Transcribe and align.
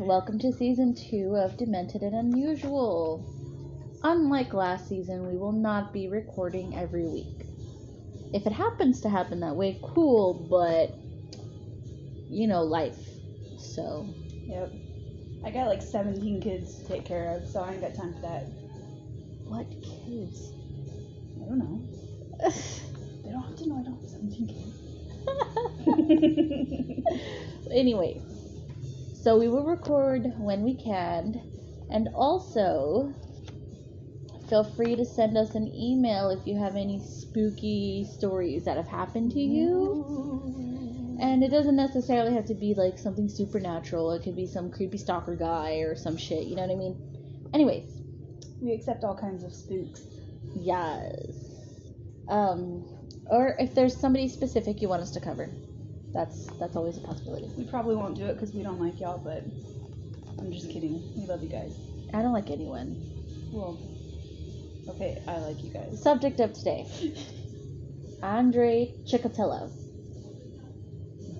Welcome 0.00 0.38
to 0.40 0.52
season 0.52 0.94
two 0.94 1.36
of 1.36 1.56
Demented 1.56 2.02
and 2.02 2.14
Unusual. 2.14 3.24
Unlike 4.02 4.52
last 4.52 4.88
season, 4.88 5.28
we 5.28 5.36
will 5.36 5.52
not 5.52 5.92
be 5.92 6.08
recording 6.08 6.76
every 6.76 7.04
week. 7.06 7.46
If 8.32 8.46
it 8.46 8.52
happens 8.52 9.00
to 9.02 9.08
happen 9.08 9.38
that 9.40 9.54
way, 9.54 9.78
cool, 9.82 10.34
but 10.50 10.94
you 12.28 12.48
know, 12.48 12.62
life. 12.62 12.98
So, 13.58 14.06
Yep. 14.48 14.72
I 15.44 15.50
got 15.50 15.68
like 15.68 15.82
17 15.82 16.40
kids 16.40 16.78
to 16.78 16.88
take 16.88 17.04
care 17.04 17.36
of, 17.36 17.46
so 17.46 17.60
I 17.60 17.72
ain't 17.72 17.80
got 17.80 17.94
time 17.94 18.14
for 18.14 18.22
that. 18.22 18.46
what 19.44 19.70
kids? 19.80 20.50
I 21.40 21.48
don't 21.48 21.58
know. 21.58 21.80
They 23.24 23.30
don't 23.30 23.42
have 23.42 23.56
to 23.56 23.68
know 23.68 23.78
I 23.78 23.82
don't 23.82 24.00
have 24.00 24.10
17 24.10 24.48
kids. 24.48 24.74
anyway, 27.70 28.20
so 29.22 29.38
we 29.38 29.48
will 29.48 29.64
record 29.64 30.32
when 30.38 30.62
we 30.62 30.74
can, 30.74 31.40
and 31.90 32.08
also 32.14 33.12
feel 34.48 34.64
free 34.64 34.96
to 34.96 35.04
send 35.04 35.36
us 35.36 35.54
an 35.54 35.68
email 35.74 36.30
if 36.30 36.46
you 36.46 36.58
have 36.58 36.74
any 36.76 37.00
spooky 37.00 38.06
stories 38.16 38.64
that 38.64 38.76
have 38.76 38.88
happened 38.88 39.32
to 39.32 39.40
you. 39.40 41.16
And 41.20 41.42
it 41.42 41.50
doesn't 41.50 41.76
necessarily 41.76 42.32
have 42.34 42.46
to 42.46 42.54
be 42.54 42.74
like 42.74 42.96
something 42.98 43.28
supernatural. 43.28 44.12
It 44.12 44.22
could 44.22 44.36
be 44.36 44.46
some 44.46 44.70
creepy 44.70 44.98
stalker 44.98 45.34
guy 45.34 45.78
or 45.78 45.96
some 45.96 46.16
shit. 46.16 46.44
You 46.46 46.56
know 46.56 46.62
what 46.62 46.70
I 46.70 46.76
mean? 46.76 46.96
Anyways, 47.52 47.90
We 48.62 48.72
accept 48.72 49.04
all 49.04 49.16
kinds 49.16 49.42
of 49.44 49.52
spooks. 49.52 50.02
yes. 50.54 51.34
Um, 52.28 52.84
or 53.26 53.56
if 53.58 53.74
there's 53.74 53.96
somebody 53.96 54.28
specific 54.28 54.80
you 54.80 54.88
want 54.88 55.02
us 55.02 55.10
to 55.12 55.20
cover, 55.20 55.50
that's 56.18 56.46
that's 56.58 56.74
always 56.76 56.96
a 56.96 57.00
possibility. 57.00 57.48
We 57.56 57.64
probably 57.64 57.94
won't 57.94 58.16
do 58.16 58.26
it 58.26 58.34
because 58.34 58.52
we 58.52 58.64
don't 58.64 58.80
like 58.80 59.00
y'all, 59.00 59.18
but 59.22 59.44
I'm 60.40 60.50
just 60.50 60.68
kidding. 60.68 61.00
We 61.16 61.26
love 61.26 61.42
you 61.44 61.48
guys. 61.48 61.78
I 62.12 62.22
don't 62.22 62.32
like 62.32 62.50
anyone. 62.50 62.96
Well, 63.52 63.78
okay, 64.90 65.22
I 65.28 65.38
like 65.38 65.62
you 65.62 65.70
guys. 65.72 66.02
Subject 66.02 66.40
of 66.40 66.52
today 66.54 66.88
Andrei 68.22 68.94
Chikatilo, 69.06 69.70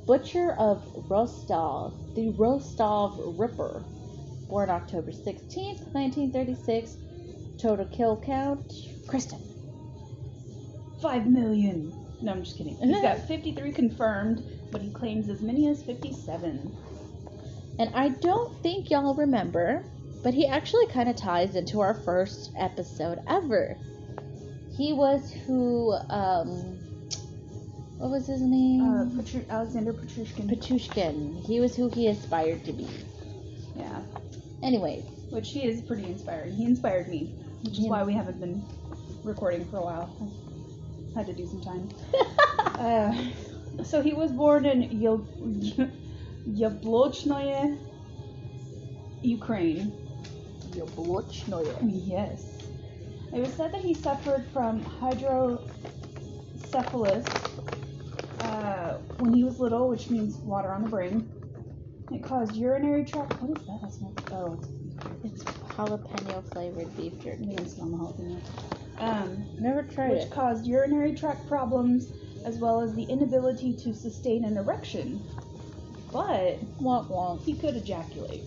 butcher 0.07 0.53
of 0.53 0.85
Rostov, 1.11 1.95
the 2.15 2.31
Rostov 2.39 3.19
Ripper, 3.19 3.85
born 4.49 4.71
October 4.71 5.11
16th, 5.11 5.93
1936, 5.93 6.97
total 7.61 7.87
kill 7.87 8.17
count, 8.25 8.73
Kristen. 9.09 9.41
Five 11.03 11.27
million. 11.27 11.93
No, 12.23 12.33
I'm 12.33 12.45
just 12.45 12.57
kidding. 12.57 12.77
He's 12.81 13.01
got 13.03 13.19
53 13.29 13.73
confirmed, 13.73 14.43
but 14.71 14.83
he 14.83 14.91
claims 14.91 15.29
as 15.29 15.41
many 15.41 15.69
as 15.69 15.83
57. 15.83 16.77
And 17.79 17.91
I 17.95 18.09
don't 18.09 18.63
think 18.63 18.91
y'all 18.91 19.15
remember, 19.15 19.85
but 20.23 20.35
he 20.35 20.47
actually 20.47 20.87
kind 20.89 21.09
of 21.09 21.17
ties 21.17 21.55
into 21.55 21.81
our 21.81 21.95
first 21.95 22.51
episode 22.59 23.19
ever. 23.29 23.77
He 24.77 24.93
was 24.93 25.33
who, 25.47 25.93
um, 26.11 26.79
what 27.99 28.11
was 28.11 28.27
his 28.27 28.41
name? 28.41 28.83
Uh, 28.83 29.17
Petru- 29.23 29.45
Alexander 29.49 29.93
Petrushkin. 29.93 30.49
Petushkin. 30.49 31.45
He 31.45 31.61
was 31.61 31.75
who 31.77 31.89
he 31.89 32.09
aspired 32.09 32.65
to 32.65 32.73
be. 32.73 32.89
yeah, 33.77 34.03
Anyways, 34.63 35.05
which 35.31 35.51
he 35.51 35.65
is 35.67 35.83
pretty 35.83 36.05
inspiring. 36.07 36.55
He 36.57 36.65
inspired 36.65 37.09
me, 37.09 37.33
which 37.63 37.75
is 37.75 37.85
Yeah. 37.85 37.91
why 37.91 38.03
we 38.05 38.13
haven't 38.13 38.41
been 38.41 38.65
recording 39.25 39.65
for 39.67 39.79
a 39.79 39.83
while. 39.83 40.15
Had 41.15 41.27
to 41.27 41.33
do 41.33 41.47
some 41.47 41.61
time. 41.61 41.89
Uh, 42.79 43.13
so 43.83 44.03
he 44.03 44.15
was 44.15 44.33
born 44.33 44.65
in 44.67 44.83
Yablochnaya, 46.49 47.79
Ukraine. 49.23 49.99
Yes. 52.07 52.73
It 53.33 53.41
was 53.41 53.55
said 53.57 53.73
that 53.73 53.83
he 53.83 53.95
suffered 53.95 54.47
from 54.53 54.85
hydrocephalus 54.85 55.69
uh, 58.41 58.99
when 59.17 59.33
he 59.33 59.45
was 59.45 59.59
little, 59.61 59.89
which 59.89 60.11
means 60.11 60.41
water 60.45 60.73
on 60.73 60.83
the 60.83 60.89
brain. 60.89 61.31
It 62.11 62.25
caused 62.25 62.55
urinary 62.57 63.05
tract. 63.05 63.41
What 63.41 63.51
is 63.51 63.65
that? 63.67 63.81
I 63.85 63.89
smell. 63.91 64.15
Oh, 64.31 64.65
it's 65.23 65.45
jalapeno 65.77 66.45
flavored 66.53 66.95
beef 66.97 67.19
jerky. 67.21 67.45
I 67.51 67.57
didn't 67.57 67.69
smell 67.71 67.91
the 67.91 67.97
whole 67.99 68.15
thing. 68.15 68.31
yet. 68.31 68.45
Um, 69.01 69.49
Never 69.59 69.83
tried 69.85 70.13
which 70.13 70.23
it. 70.25 70.31
caused 70.31 70.67
urinary 70.67 71.15
tract 71.15 71.47
problems 71.47 72.18
as 72.49 72.59
well 72.59 72.81
as 72.81 72.95
the 72.95 73.05
inability 73.05 73.75
to 73.85 73.93
sustain 73.95 74.45
an 74.45 74.57
erection. 74.57 75.25
But 76.13 76.61
Womp 76.81 77.11
womp. 77.11 77.45
he 77.45 77.55
could 77.57 77.77
ejaculate. 77.77 78.47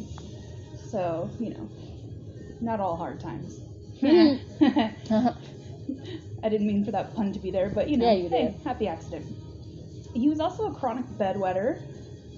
So, 0.75 1.31
you 1.39 1.51
know, 1.51 1.69
not 2.59 2.79
all 2.79 2.97
hard 2.97 3.19
times. 3.19 3.62
Uh-huh. 5.12 5.34
I 6.44 6.50
didn't 6.50 6.67
mean 6.67 6.84
for 6.85 6.91
that 6.91 7.13
pun 7.16 7.34
to 7.34 7.39
be 7.39 7.51
there, 7.51 7.69
but 7.69 7.89
you 7.89 7.97
know, 7.97 8.06
Yeah, 8.06 8.13
you 8.13 8.29
hey, 8.29 8.45
did. 8.45 8.56
happy 8.63 8.88
accident. 8.88 9.35
He 10.13 10.28
was 10.29 10.39
also 10.39 10.63
a 10.66 10.73
chronic 10.73 11.06
bedwetter. 11.19 11.81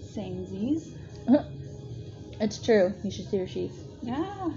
Samesies. 0.02 0.82
it's 2.40 2.62
true. 2.62 2.94
You 3.04 3.12
should 3.12 3.30
see 3.30 3.38
her 3.38 3.48
sheets. 3.48 3.78
Yeah. 4.02 4.50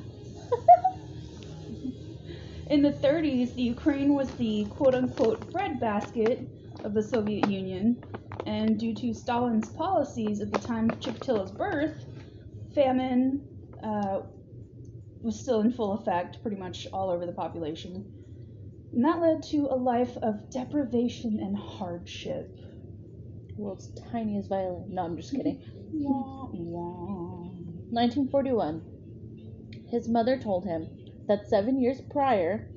In 2.68 2.82
the 2.82 2.92
30s, 2.92 3.54
the 3.54 3.62
Ukraine 3.62 4.14
was 4.14 4.32
the 4.32 4.66
quote 4.76 4.94
unquote 4.94 5.52
breadbasket 5.52 6.48
of 6.86 6.94
the 6.94 7.02
Soviet 7.02 7.50
Union, 7.50 8.02
and 8.46 8.78
due 8.78 8.94
to 8.94 9.12
Stalin's 9.12 9.68
policies 9.70 10.40
at 10.40 10.52
the 10.52 10.58
time 10.58 10.88
of 10.88 11.00
Chikatilo's 11.00 11.50
birth, 11.50 12.06
famine 12.74 13.46
uh, 13.82 14.20
was 15.20 15.38
still 15.38 15.60
in 15.60 15.72
full 15.72 15.94
effect 15.94 16.40
pretty 16.42 16.56
much 16.56 16.86
all 16.92 17.10
over 17.10 17.26
the 17.26 17.32
population. 17.32 18.12
And 18.92 19.04
that 19.04 19.20
led 19.20 19.42
to 19.50 19.66
a 19.66 19.74
life 19.74 20.16
of 20.18 20.48
deprivation 20.50 21.40
and 21.40 21.56
hardship. 21.56 22.56
World's 23.56 23.88
tiniest 24.12 24.48
violin. 24.48 24.94
No, 24.94 25.02
I'm 25.02 25.16
just 25.16 25.32
kidding. 25.32 25.60
Wah, 25.92 26.48
wah. 26.52 27.48
1941. 27.90 28.82
His 29.90 30.08
mother 30.08 30.38
told 30.38 30.64
him 30.64 30.88
that 31.26 31.48
seven 31.48 31.80
years 31.80 32.00
prior, 32.00 32.68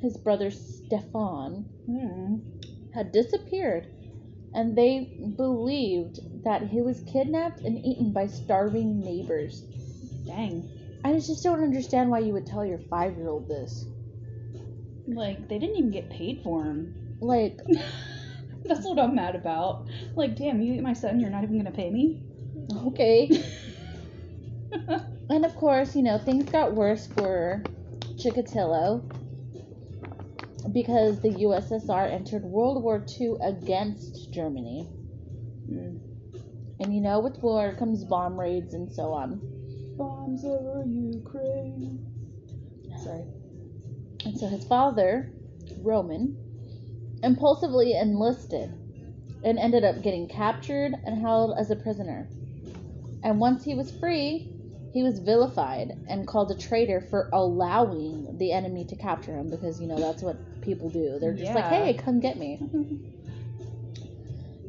his 0.00 0.16
brother 0.16 0.50
Stefan 0.52 1.64
Hmm. 1.88 2.57
Had 2.98 3.12
disappeared, 3.12 3.86
and 4.52 4.76
they 4.76 5.16
believed 5.36 6.18
that 6.44 6.64
he 6.64 6.82
was 6.82 7.00
kidnapped 7.12 7.60
and 7.60 7.78
eaten 7.78 8.12
by 8.12 8.26
starving 8.26 9.00
neighbors. 9.00 9.62
Dang. 10.26 10.68
I 11.04 11.12
just 11.12 11.44
don't 11.44 11.62
understand 11.62 12.10
why 12.10 12.18
you 12.18 12.32
would 12.32 12.46
tell 12.46 12.64
your 12.64 12.80
five 12.90 13.16
year 13.16 13.28
old 13.28 13.48
this. 13.48 13.86
Like, 15.06 15.48
they 15.48 15.58
didn't 15.60 15.76
even 15.76 15.92
get 15.92 16.10
paid 16.10 16.40
for 16.42 16.64
him. 16.64 16.92
Like, 17.20 17.60
That's 18.64 18.84
what 18.84 18.98
I'm 18.98 19.14
mad 19.14 19.36
about. 19.36 19.86
Like, 20.16 20.36
damn, 20.36 20.60
you 20.60 20.74
eat 20.74 20.82
my 20.82 20.92
son, 20.92 21.20
you're 21.20 21.30
not 21.30 21.44
even 21.44 21.56
gonna 21.56 21.70
pay 21.70 21.90
me? 21.90 22.20
okay. 22.88 23.30
And 25.30 25.44
of 25.44 25.54
course, 25.56 25.94
you 25.94 26.02
know, 26.02 26.16
things 26.16 26.50
got 26.50 26.72
worse 26.72 27.06
for 27.06 27.62
Chikatilo 28.16 29.02
because 30.72 31.20
the 31.20 31.30
USSR 31.30 32.10
entered 32.10 32.42
World 32.42 32.82
War 32.82 33.04
II 33.20 33.36
against 33.42 34.32
Germany. 34.32 34.88
Mm. 35.70 36.00
And 36.80 36.94
you 36.94 37.00
know, 37.00 37.20
with 37.20 37.38
war 37.42 37.74
comes 37.78 38.04
bomb 38.04 38.38
raids 38.38 38.74
and 38.74 38.90
so 38.90 39.12
on. 39.12 39.40
Bombs 39.96 40.44
over 40.44 40.84
Ukraine. 40.86 42.04
Sorry. 43.02 43.24
And 44.24 44.38
so 44.38 44.46
his 44.46 44.64
father, 44.64 45.32
Roman, 45.82 46.36
impulsively 47.22 47.94
enlisted 47.94 48.72
and 49.44 49.58
ended 49.58 49.84
up 49.84 50.02
getting 50.02 50.28
captured 50.28 50.92
and 51.04 51.20
held 51.20 51.56
as 51.58 51.70
a 51.70 51.76
prisoner. 51.76 52.28
And 53.22 53.40
once 53.40 53.64
he 53.64 53.74
was 53.74 53.90
free, 53.90 54.52
he 54.92 55.02
was 55.02 55.18
vilified 55.18 55.98
and 56.08 56.26
called 56.26 56.50
a 56.50 56.54
traitor 56.54 57.00
for 57.00 57.28
allowing 57.32 58.38
the 58.38 58.52
enemy 58.52 58.84
to 58.86 58.96
capture 58.96 59.36
him 59.36 59.50
because, 59.50 59.80
you 59.80 59.86
know, 59.86 59.98
that's 59.98 60.22
what 60.22 60.62
people 60.62 60.88
do. 60.88 61.18
They're 61.20 61.34
just 61.34 61.52
like, 61.52 61.64
hey, 61.64 61.94
come 61.94 62.20
get 62.20 62.38
me. 62.38 62.58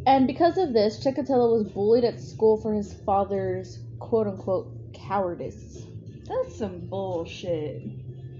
And 0.05 0.27
because 0.27 0.57
of 0.57 0.73
this, 0.73 1.03
Chikatilo 1.03 1.57
was 1.57 1.67
bullied 1.71 2.03
at 2.03 2.19
school 2.19 2.57
for 2.57 2.73
his 2.73 2.93
father's 3.05 3.79
quote 3.99 4.27
unquote 4.27 4.93
cowardice. 4.93 5.83
That's 6.25 6.57
some 6.57 6.79
bullshit. 6.87 7.85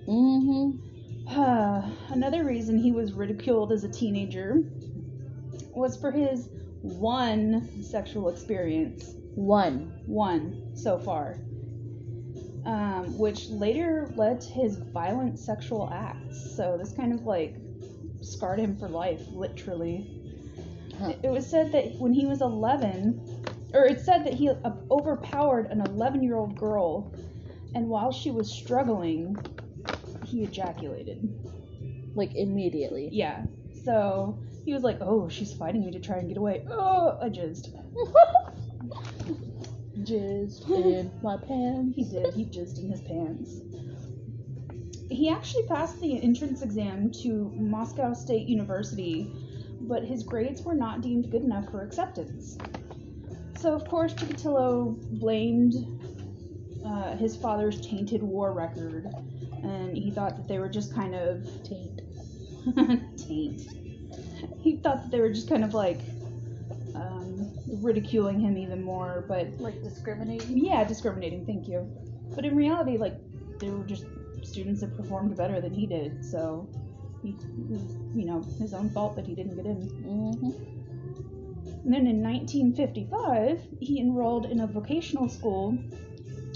Mm 0.08 0.80
hmm. 1.28 2.12
Another 2.14 2.44
reason 2.44 2.78
he 2.78 2.92
was 2.92 3.14
ridiculed 3.14 3.72
as 3.72 3.84
a 3.84 3.90
teenager 3.90 4.64
was 5.76 5.96
for 5.96 6.12
his 6.12 6.50
one 6.82 7.84
sexual 7.84 8.30
experience. 8.30 9.14
One. 9.36 10.02
One 10.08 10.72
so 10.76 10.98
far. 10.98 11.38
Um, 12.66 13.18
which 13.18 13.50
later 13.50 14.12
led 14.16 14.42
to 14.42 14.50
his 14.54 14.80
violent 14.94 15.40
sexual 15.40 15.90
acts. 15.92 16.56
So 16.56 16.78
this 16.78 16.94
kind 16.94 17.14
of 17.14 17.22
like 17.22 17.56
scarred 18.22 18.60
him 18.60 18.78
for 18.78 18.90
life, 18.90 19.22
literally. 19.32 20.06
Huh. 21.00 21.14
It 21.24 21.30
was 21.30 21.48
said 21.48 21.72
that 21.72 21.96
when 22.00 22.14
he 22.14 22.26
was 22.26 22.42
11, 22.42 23.22
or 23.74 23.86
it 23.86 24.02
said 24.02 24.26
that 24.26 24.34
he 24.34 24.50
uh, 24.50 24.72
overpowered 24.92 25.68
an 25.68 25.82
11 25.82 26.24
year 26.24 26.36
old 26.36 26.58
girl, 26.58 27.14
and 27.74 27.88
while 27.88 28.12
she 28.12 28.32
was 28.32 28.52
struggling, 28.52 29.38
he 30.26 30.44
ejaculated. 30.44 31.34
Like 32.16 32.36
immediately. 32.36 33.10
Yeah. 33.12 33.46
So 33.86 34.40
he 34.66 34.74
was 34.74 34.84
like, 34.84 34.98
"Oh, 35.02 35.30
she's 35.30 35.54
fighting 35.54 35.86
me 35.86 35.92
to 35.92 36.00
try 36.00 36.18
and 36.18 36.28
get 36.28 36.38
away." 36.38 36.66
Oh, 36.70 37.18
I 37.22 37.30
jizzed. 37.30 37.68
Jizzed 40.04 40.70
in 40.70 41.12
my 41.22 41.38
pants. 41.38 41.96
He 41.96 42.04
did. 42.04 42.34
He 42.34 42.46
jizzed 42.46 42.80
in 42.80 42.90
his 42.90 43.02
pants. 43.02 43.62
He 45.10 45.30
actually 45.30 45.64
passed 45.64 46.00
the 46.00 46.22
entrance 46.22 46.62
exam 46.62 47.12
to 47.24 47.52
Moscow 47.56 48.14
State 48.14 48.48
University, 48.48 49.32
but 49.82 50.04
his 50.04 50.24
grades 50.24 50.62
were 50.62 50.76
not 50.76 51.02
deemed 51.02 51.32
good 51.32 51.44
enough 51.44 51.70
for 51.72 51.82
acceptance. 51.82 52.58
So, 53.58 53.74
of 53.74 53.86
course, 53.88 54.14
Chikatilo 54.14 54.96
blamed 55.20 55.74
uh, 56.86 57.16
his 57.18 57.36
father's 57.36 57.82
tainted 57.82 58.24
war 58.24 58.54
record, 58.54 59.08
and 59.64 59.98
he 59.98 60.12
thought 60.12 60.38
that 60.38 60.48
they 60.48 60.60
were 60.60 60.70
just 60.70 60.94
kind 60.94 61.16
of 61.16 61.46
Taint. 61.64 62.02
taint. 63.18 63.62
He 64.62 64.78
thought 64.78 65.04
that 65.04 65.12
they 65.12 65.20
were 65.20 65.32
just 65.32 65.50
kind 65.50 65.64
of 65.64 65.74
like 65.74 66.00
ridiculing 67.82 68.40
him 68.40 68.58
even 68.58 68.84
more, 68.84 69.26
but 69.28 69.48
Like 69.60 69.82
discriminating. 69.84 70.58
yeah, 70.58 70.84
discriminating. 70.84 71.46
Thank 71.46 71.68
you. 71.68 71.88
But 72.36 72.46
in 72.46 72.56
reality, 72.56 72.98
like 72.98 73.16
they 73.60 73.70
were 73.70 73.84
just 73.84 74.06
students 74.44 74.82
that 74.82 74.96
performed 74.96 75.36
better 75.36 75.62
than 75.62 75.74
he 75.74 75.86
did, 75.86 76.24
so 76.24 76.68
he, 77.22 77.36
was, 77.70 77.82
you 78.16 78.26
know, 78.26 78.42
his 78.60 78.74
own 78.74 78.90
fault 78.90 79.16
that 79.16 79.26
he 79.26 79.36
didn't 79.36 79.56
get 79.56 79.66
in. 79.66 79.90
Mm-hmm. 79.90 80.46
And 81.86 81.94
then 81.94 82.08
in 82.08 82.22
1955, 82.22 83.62
he 83.80 84.00
enrolled 84.00 84.46
in 84.46 84.60
a 84.62 84.68
vocational 84.68 85.30
school 85.30 85.78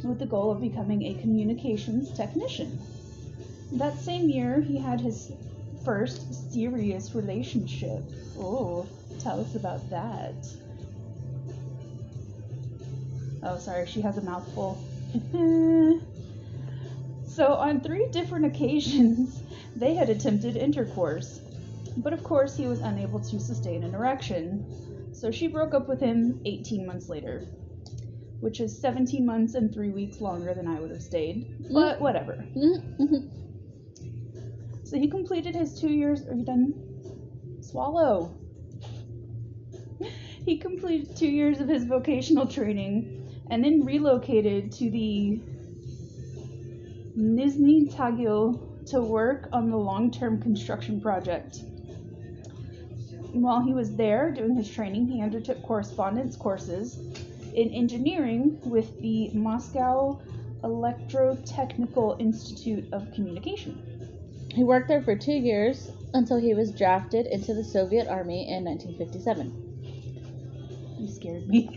with 0.03 0.19
the 0.19 0.25
goal 0.25 0.51
of 0.51 0.61
becoming 0.61 1.03
a 1.03 1.21
communications 1.21 2.11
technician. 2.15 2.79
That 3.73 3.97
same 3.99 4.29
year, 4.29 4.61
he 4.61 4.77
had 4.77 5.01
his 5.01 5.31
first 5.83 6.51
serious 6.53 7.15
relationship. 7.15 8.03
Oh, 8.37 8.85
tell 9.19 9.39
us 9.39 9.55
about 9.55 9.89
that. 9.89 10.35
Oh, 13.45 13.57
sorry, 13.57 13.85
she 13.85 14.01
has 14.01 14.17
a 14.17 14.21
mouthful. 14.21 14.77
so, 17.27 17.53
on 17.53 17.81
three 17.81 18.07
different 18.11 18.45
occasions, 18.45 19.41
they 19.75 19.95
had 19.95 20.09
attempted 20.09 20.55
intercourse. 20.55 21.41
But 21.97 22.13
of 22.13 22.23
course, 22.23 22.55
he 22.55 22.67
was 22.67 22.79
unable 22.79 23.19
to 23.19 23.39
sustain 23.39 23.83
an 23.83 23.93
erection. 23.93 24.65
So 25.13 25.29
she 25.31 25.47
broke 25.47 25.73
up 25.73 25.87
with 25.87 25.99
him 25.99 26.41
18 26.45 26.85
months 26.85 27.07
later, 27.09 27.45
which 28.39 28.59
is 28.59 28.77
17 28.79 29.25
months 29.25 29.53
and 29.53 29.73
three 29.73 29.91
weeks 29.91 30.19
longer 30.19 30.53
than 30.53 30.67
I 30.67 30.79
would 30.79 30.91
have 30.91 31.03
stayed. 31.03 31.71
But 31.71 32.01
whatever. 32.01 32.45
Mm-hmm. 32.55 33.27
So 34.83 34.97
he 34.97 35.07
completed 35.07 35.55
his 35.55 35.79
two 35.79 35.89
years. 35.89 36.27
Are 36.27 36.35
you 36.35 36.43
done? 36.43 36.73
Swallow. 37.61 38.35
He 40.45 40.57
completed 40.57 41.15
two 41.15 41.29
years 41.29 41.61
of 41.61 41.69
his 41.69 41.85
vocational 41.85 42.45
training 42.47 43.22
and 43.53 43.63
then 43.63 43.85
relocated 43.85 44.71
to 44.71 44.89
the 44.89 45.39
Nizhny 47.15 47.93
Tagil 47.93 48.59
to 48.87 48.99
work 48.99 49.47
on 49.53 49.69
the 49.69 49.77
long 49.77 50.09
term 50.09 50.41
construction 50.41 50.99
project. 50.99 51.59
While 53.31 53.61
he 53.61 53.75
was 53.75 53.95
there 53.95 54.31
doing 54.31 54.55
his 54.55 54.67
training, 54.67 55.05
he 55.05 55.21
undertook 55.21 55.61
correspondence 55.61 56.35
courses 56.35 56.97
in 57.53 57.69
engineering 57.69 58.57
with 58.63 58.99
the 59.01 59.29
Moscow 59.35 60.19
Electrotechnical 60.63 62.19
Institute 62.19 62.91
of 62.91 63.13
Communication. 63.13 63.79
He 64.51 64.63
worked 64.63 64.87
there 64.87 65.03
for 65.03 65.15
two 65.15 65.31
years 65.31 65.91
until 66.15 66.39
he 66.39 66.55
was 66.55 66.71
drafted 66.71 67.27
into 67.27 67.53
the 67.53 67.63
Soviet 67.63 68.07
Army 68.07 68.49
in 68.49 68.63
1957. 68.63 69.59
You 70.99 71.07
scared 71.07 71.47
me. 71.47 71.69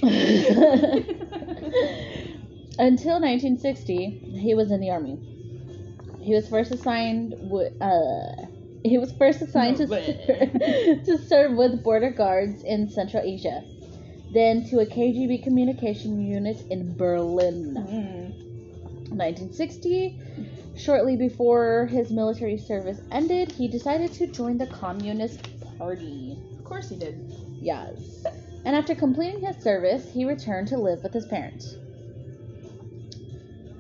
Until 2.78 3.20
1960, 3.20 4.38
he 4.38 4.55
was 4.55 4.70
in 4.70 4.81
the 4.81 4.90
army. 4.90 5.19
He 6.20 6.34
was 6.34 6.49
first 6.49 6.73
assigned 6.73 7.31
wi- 7.32 7.73
uh, 7.81 8.46
he 8.84 8.99
was 8.99 9.12
first 9.12 9.40
assigned 9.43 9.78
to, 9.78 9.87
ser- 9.87 11.00
to 11.06 11.19
serve 11.26 11.56
with 11.56 11.82
border 11.82 12.11
guards 12.11 12.62
in 12.62 12.90
Central 12.90 13.23
Asia, 13.25 13.62
then 14.32 14.69
to 14.70 14.81
a 14.81 14.87
KGB 14.87 15.43
communication 15.43 16.20
unit 16.20 16.62
in 16.70 16.96
Berlin. 16.96 17.75
Mm. 17.76 18.46
1960, 19.11 20.20
shortly 20.76 21.17
before 21.17 21.87
his 21.87 22.11
military 22.11 22.58
service 22.58 23.00
ended, 23.11 23.52
he 23.52 23.69
decided 23.69 24.12
to 24.14 24.26
join 24.26 24.58
the 24.58 24.67
Communist 24.67 25.40
Party. 25.78 26.37
Of 26.58 26.64
course 26.64 26.88
he 26.90 26.96
did. 26.96 27.20
Yes. 27.61 28.25
And 28.66 28.74
after 28.74 28.96
completing 28.96 29.46
his 29.46 29.56
service, 29.62 30.10
he 30.12 30.24
returned 30.24 30.66
to 30.68 30.76
live 30.76 31.04
with 31.04 31.12
his 31.12 31.24
parents. 31.24 31.76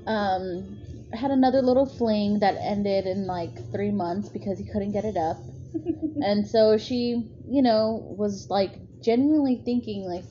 Um, 0.06 0.78
had 1.12 1.32
another 1.32 1.60
little 1.60 1.86
fling 1.86 2.38
that 2.38 2.56
ended 2.60 3.04
in 3.04 3.26
like 3.26 3.72
three 3.72 3.90
months 3.90 4.28
because 4.28 4.60
he 4.60 4.64
couldn't 4.64 4.92
get 4.92 5.04
it 5.04 5.16
up. 5.16 5.38
and 6.22 6.46
so 6.46 6.78
she, 6.78 7.28
you 7.48 7.62
know, 7.62 8.14
was 8.16 8.48
like 8.48 8.78
genuinely 9.02 9.60
thinking 9.64 10.04
like 10.04 10.24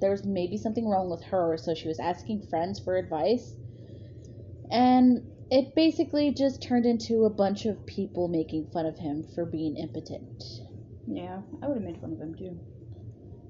there 0.00 0.10
was 0.10 0.24
maybe 0.24 0.56
something 0.56 0.88
wrong 0.88 1.10
with 1.10 1.22
her, 1.24 1.58
so 1.58 1.74
she 1.74 1.86
was 1.86 2.00
asking 2.00 2.46
friends 2.48 2.80
for 2.80 2.96
advice. 2.96 3.52
And 4.70 5.30
it 5.50 5.74
basically 5.74 6.32
just 6.32 6.62
turned 6.62 6.86
into 6.86 7.26
a 7.26 7.30
bunch 7.30 7.66
of 7.66 7.84
people 7.84 8.28
making 8.28 8.68
fun 8.72 8.86
of 8.86 8.96
him 8.96 9.26
for 9.34 9.44
being 9.44 9.76
impotent. 9.76 10.44
Yeah, 11.06 11.42
I 11.62 11.68
would 11.68 11.76
have 11.76 11.84
made 11.84 12.00
fun 12.00 12.12
of 12.14 12.20
him 12.20 12.34
too. 12.34 12.58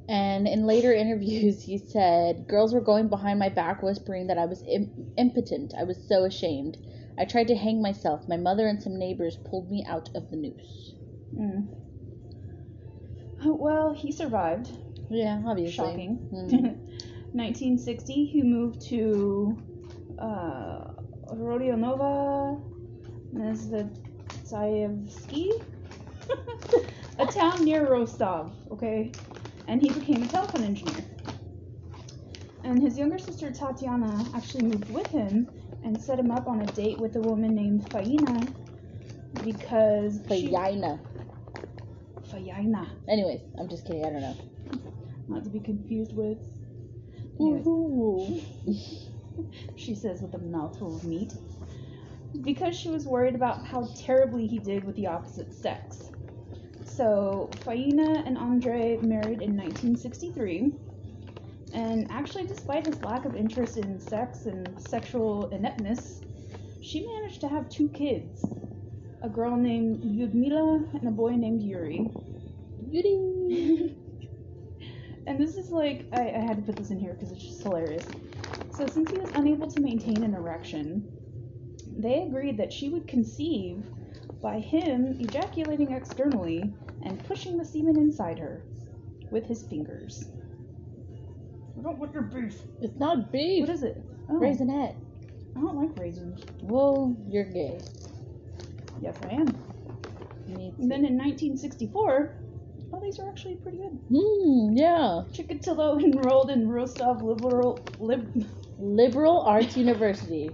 And 0.08 0.48
in 0.48 0.66
later 0.66 0.92
interviews, 0.94 1.62
he 1.62 1.78
said, 1.78 2.46
Girls 2.48 2.72
were 2.72 2.80
going 2.80 3.08
behind 3.08 3.38
my 3.38 3.50
back 3.50 3.82
whispering 3.82 4.26
that 4.28 4.38
I 4.38 4.46
was 4.46 4.62
Im- 4.66 5.06
impotent. 5.16 5.74
I 5.78 5.84
was 5.84 5.98
so 6.08 6.24
ashamed. 6.24 6.78
I 7.18 7.24
tried 7.24 7.48
to 7.48 7.56
hang 7.56 7.82
myself. 7.82 8.28
My 8.28 8.36
mother 8.36 8.66
and 8.66 8.82
some 8.82 8.98
neighbors 8.98 9.36
pulled 9.36 9.70
me 9.70 9.84
out 9.86 10.08
of 10.14 10.30
the 10.30 10.36
noose. 10.36 10.94
Mm. 11.38 11.68
Oh, 13.44 13.54
Well, 13.54 13.92
he 13.92 14.10
survived. 14.12 14.70
Yeah, 15.10 15.42
obviously. 15.46 15.72
Shocking. 15.72 16.20
Mm. 16.32 16.78
1960, 17.32 18.24
he 18.26 18.42
moved 18.42 18.80
to 18.88 19.58
uh, 20.18 20.84
Rodionova 21.30 22.58
Nezhetsayevsky, 23.34 25.48
a 27.18 27.26
town 27.26 27.64
near 27.64 27.86
Rostov, 27.86 28.52
okay? 28.72 29.12
And 29.68 29.80
he 29.82 29.90
became 29.92 30.22
a 30.22 30.26
telephone 30.26 30.64
engineer. 30.64 31.04
And 32.64 32.82
his 32.82 32.98
younger 32.98 33.18
sister 33.18 33.52
Tatiana 33.52 34.30
actually 34.34 34.64
moved 34.64 34.90
with 34.90 35.06
him 35.08 35.48
and 35.84 36.00
set 36.00 36.18
him 36.18 36.30
up 36.30 36.48
on 36.48 36.60
a 36.60 36.66
date 36.66 36.98
with 36.98 37.14
a 37.16 37.20
woman 37.20 37.54
named 37.54 37.82
Faina 37.92 38.52
because 39.44 40.20
she- 40.28 40.46
Vagina. 40.50 40.98
Faina, 42.32 42.88
Anyways, 43.06 43.40
I'm 43.58 43.68
just 43.68 43.86
kidding. 43.86 44.04
I 44.04 44.10
don't 44.10 44.20
know. 44.22 44.36
not 45.28 45.44
to 45.44 45.50
be 45.50 45.60
confused 45.60 46.16
with. 46.16 46.38
She 49.76 49.94
says 49.94 50.20
with 50.20 50.34
a 50.34 50.38
mouthful 50.38 50.96
of 50.96 51.04
meat. 51.04 51.32
Because 52.42 52.76
she 52.76 52.90
was 52.90 53.06
worried 53.06 53.34
about 53.36 53.64
how 53.64 53.88
terribly 53.96 54.46
he 54.46 54.58
did 54.58 54.84
with 54.84 54.96
the 54.96 55.06
opposite 55.06 55.54
sex. 55.54 56.07
So, 56.98 57.48
Faina 57.64 58.26
and 58.26 58.36
Andrei 58.36 58.96
married 58.96 59.40
in 59.40 59.56
1963. 59.56 60.72
And 61.72 62.10
actually, 62.10 62.48
despite 62.48 62.84
his 62.84 63.00
lack 63.02 63.24
of 63.24 63.36
interest 63.36 63.76
in 63.76 64.00
sex 64.00 64.46
and 64.46 64.82
sexual 64.82 65.48
ineptness, 65.50 66.20
she 66.80 67.06
managed 67.06 67.40
to 67.42 67.48
have 67.48 67.68
two 67.68 67.88
kids 67.90 68.44
a 69.22 69.28
girl 69.28 69.56
named 69.56 70.02
Yudmila 70.02 70.92
and 70.94 71.06
a 71.06 71.12
boy 71.12 71.36
named 71.36 71.62
Yuri. 71.62 72.10
Beauty. 72.90 73.94
and 75.28 75.38
this 75.38 75.54
is 75.54 75.70
like, 75.70 76.04
I, 76.12 76.30
I 76.30 76.40
had 76.40 76.56
to 76.56 76.62
put 76.62 76.74
this 76.74 76.90
in 76.90 76.98
here 76.98 77.12
because 77.12 77.30
it's 77.30 77.44
just 77.44 77.62
hilarious. 77.62 78.06
So, 78.72 78.88
since 78.88 79.08
he 79.08 79.18
was 79.18 79.30
unable 79.36 79.70
to 79.70 79.80
maintain 79.80 80.24
an 80.24 80.34
erection, 80.34 81.06
they 81.96 82.24
agreed 82.24 82.56
that 82.56 82.72
she 82.72 82.88
would 82.88 83.06
conceive 83.06 83.84
by 84.42 84.58
him 84.58 85.16
ejaculating 85.20 85.92
externally 85.92 86.72
and 87.04 87.22
pushing 87.26 87.56
the 87.56 87.64
semen 87.64 87.96
inside 87.96 88.38
her 88.38 88.62
with 89.30 89.44
his 89.46 89.62
fingers. 89.62 90.24
I 91.78 91.82
don't 91.82 91.98
want 91.98 92.12
your 92.12 92.24
beef. 92.24 92.60
It's 92.80 92.98
not 92.98 93.30
beef. 93.30 93.60
What 93.60 93.70
is 93.70 93.82
it? 93.82 94.00
Oh, 94.30 94.40
Raisinette. 94.40 94.94
I 95.56 95.60
don't 95.60 95.76
like 95.76 95.96
raisins. 95.98 96.42
Well, 96.62 97.16
you're 97.28 97.44
gay. 97.44 97.80
Yes, 99.00 99.16
I 99.22 99.34
am. 99.34 99.46
Me 100.46 100.72
And 100.78 100.90
then 100.90 101.04
in 101.04 101.16
1964, 101.16 102.34
Oh, 102.90 103.00
these 103.02 103.18
are 103.18 103.28
actually 103.28 103.56
pretty 103.56 103.78
good. 103.78 103.98
Hmm, 104.08 104.76
yeah. 104.76 105.22
Chikatilo 105.32 106.02
enrolled 106.02 106.50
in 106.50 106.68
Rostov 106.68 107.22
Liberal 107.22 107.84
Lib. 108.00 108.44
Liberal 108.78 109.40
Arts 109.40 109.76
University, 109.76 110.48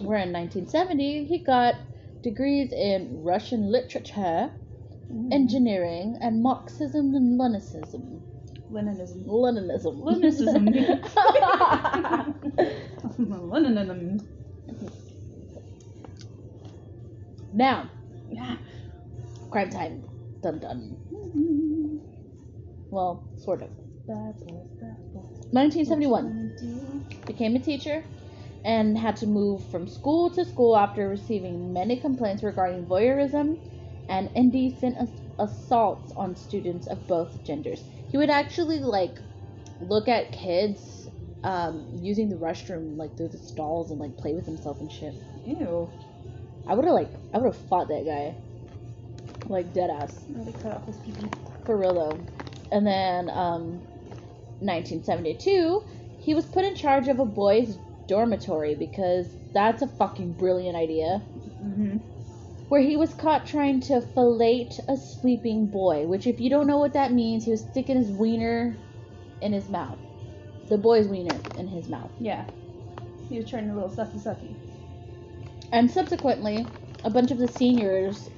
where 0.00 0.18
in 0.18 0.32
1970 0.32 1.24
he 1.24 1.38
got 1.38 1.74
degrees 2.22 2.72
in 2.72 3.22
Russian 3.24 3.72
literature, 3.72 4.50
Mm. 5.10 5.32
engineering, 5.32 6.16
and 6.20 6.42
Marxism 6.42 7.14
and 7.14 7.38
Leninism. 7.38 8.20
Leninism. 8.70 9.24
Leninism. 9.26 10.02
Leninism. 10.02 11.02
now, 17.52 17.90
Yeah. 18.30 18.56
crime 19.50 19.70
time. 19.70 20.04
Dun 20.42 20.58
dun. 20.58 20.96
Mm-hmm. 21.12 21.96
Well, 22.90 23.22
sort 23.36 23.62
of. 23.62 23.70
Bad 24.06 24.34
boys, 24.46 24.68
bad 24.80 24.96
boys. 25.12 25.24
1971. 25.52 26.96
became 27.26 27.56
a 27.56 27.60
teacher 27.60 28.02
and 28.64 28.96
had 28.96 29.16
to 29.16 29.26
move 29.26 29.62
from 29.70 29.88
school 29.88 30.30
to 30.30 30.44
school 30.44 30.76
after 30.76 31.08
receiving 31.08 31.72
many 31.72 31.96
complaints 31.96 32.42
regarding 32.42 32.86
voyeurism 32.86 33.58
and 34.12 34.30
indecent 34.34 34.94
ass- 34.98 35.08
assaults 35.38 36.12
on 36.16 36.36
students 36.36 36.86
of 36.86 37.06
both 37.06 37.42
genders. 37.44 37.82
He 38.10 38.18
would 38.18 38.28
actually 38.28 38.78
like 38.78 39.18
look 39.80 40.06
at 40.06 40.32
kids 40.32 41.08
um, 41.44 41.86
using 41.94 42.28
the 42.28 42.36
restroom 42.36 42.98
like 42.98 43.16
through 43.16 43.28
the 43.28 43.38
stalls 43.38 43.90
and 43.90 43.98
like 43.98 44.14
play 44.18 44.34
with 44.34 44.44
himself 44.44 44.78
and 44.80 44.92
shit. 44.92 45.14
Ew. 45.46 45.88
I 46.66 46.74
would 46.74 46.84
have 46.84 46.94
like 46.94 47.10
I 47.32 47.38
would 47.38 47.46
have 47.46 47.56
fought 47.56 47.88
that 47.88 48.04
guy, 48.04 48.36
like 49.48 49.72
dead 49.72 49.88
ass. 49.88 50.26
Really 50.28 50.52
cut 50.52 50.72
off 50.72 50.84
his 50.84 50.96
pee 50.98 51.14
For 51.64 51.78
real 51.78 51.94
though. 51.94 52.20
And 52.70 52.86
then 52.86 53.30
um 53.30 53.80
1972, 54.60 55.82
he 56.20 56.34
was 56.34 56.44
put 56.44 56.66
in 56.66 56.76
charge 56.76 57.08
of 57.08 57.18
a 57.18 57.24
boys' 57.24 57.78
dormitory 58.06 58.74
because 58.74 59.26
that's 59.54 59.80
a 59.80 59.88
fucking 59.88 60.34
brilliant 60.34 60.76
idea. 60.76 61.22
Mm-hmm. 61.64 61.96
Where 62.72 62.80
he 62.80 62.96
was 62.96 63.12
caught 63.12 63.44
trying 63.44 63.80
to 63.80 64.00
fillet 64.00 64.70
a 64.88 64.96
sleeping 64.96 65.66
boy, 65.66 66.06
which 66.06 66.26
if 66.26 66.40
you 66.40 66.48
don't 66.48 66.66
know 66.66 66.78
what 66.78 66.94
that 66.94 67.12
means, 67.12 67.44
he 67.44 67.50
was 67.50 67.60
sticking 67.60 67.98
his 67.98 68.08
wiener 68.08 68.74
in 69.42 69.52
his 69.52 69.68
mouth. 69.68 69.98
The 70.70 70.78
boy's 70.78 71.06
wiener 71.06 71.38
in 71.58 71.68
his 71.68 71.90
mouth. 71.90 72.10
Yeah. 72.18 72.46
He 73.28 73.36
was 73.36 73.50
trying 73.50 73.68
a 73.68 73.74
little 73.74 73.90
sucky 73.90 74.18
sucky. 74.18 74.54
And 75.70 75.90
subsequently, 75.90 76.66
a 77.04 77.10
bunch 77.10 77.30
of 77.30 77.36
the 77.36 77.46
seniors 77.46 78.30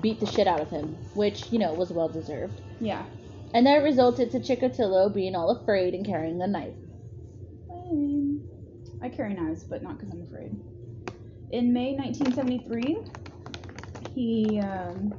beat 0.00 0.20
the 0.20 0.26
shit 0.26 0.46
out 0.46 0.60
of 0.60 0.70
him, 0.70 0.96
which, 1.12 1.52
you 1.52 1.58
know, 1.58 1.74
was 1.74 1.92
well 1.92 2.08
deserved. 2.08 2.62
Yeah. 2.80 3.04
And 3.52 3.66
that 3.66 3.82
resulted 3.82 4.30
to 4.30 4.40
Chikatilo 4.40 5.12
being 5.12 5.34
all 5.34 5.50
afraid 5.50 5.92
and 5.92 6.06
carrying 6.06 6.40
a 6.40 6.46
knife. 6.46 6.72
I 9.02 9.10
carry 9.10 9.34
knives, 9.34 9.64
but 9.64 9.82
not 9.82 9.98
because 9.98 10.14
I'm 10.14 10.22
afraid. 10.22 10.58
In 11.50 11.74
May 11.74 11.92
1973, 11.92 13.21
he 14.14 14.60
um, 14.60 15.14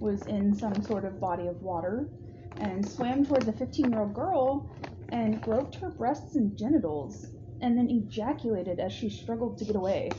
was 0.00 0.26
in 0.26 0.54
some 0.54 0.82
sort 0.82 1.04
of 1.04 1.20
body 1.20 1.46
of 1.46 1.62
water 1.62 2.08
and 2.60 2.86
swam 2.86 3.24
towards 3.24 3.48
a 3.48 3.52
15 3.52 3.90
year 3.90 4.00
old 4.00 4.14
girl 4.14 4.70
and 5.10 5.42
groped 5.42 5.76
her 5.76 5.90
breasts 5.90 6.36
and 6.36 6.56
genitals 6.56 7.26
and 7.60 7.76
then 7.76 7.88
ejaculated 7.88 8.80
as 8.80 8.92
she 8.92 9.08
struggled 9.08 9.58
to 9.58 9.64
get 9.64 9.76
away. 9.76 10.10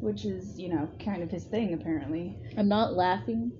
Which 0.00 0.24
is, 0.24 0.58
you 0.58 0.68
know, 0.68 0.88
kind 1.02 1.22
of 1.22 1.30
his 1.30 1.44
thing, 1.44 1.72
apparently. 1.72 2.36
I'm 2.56 2.68
not 2.68 2.92
laughing 2.92 3.52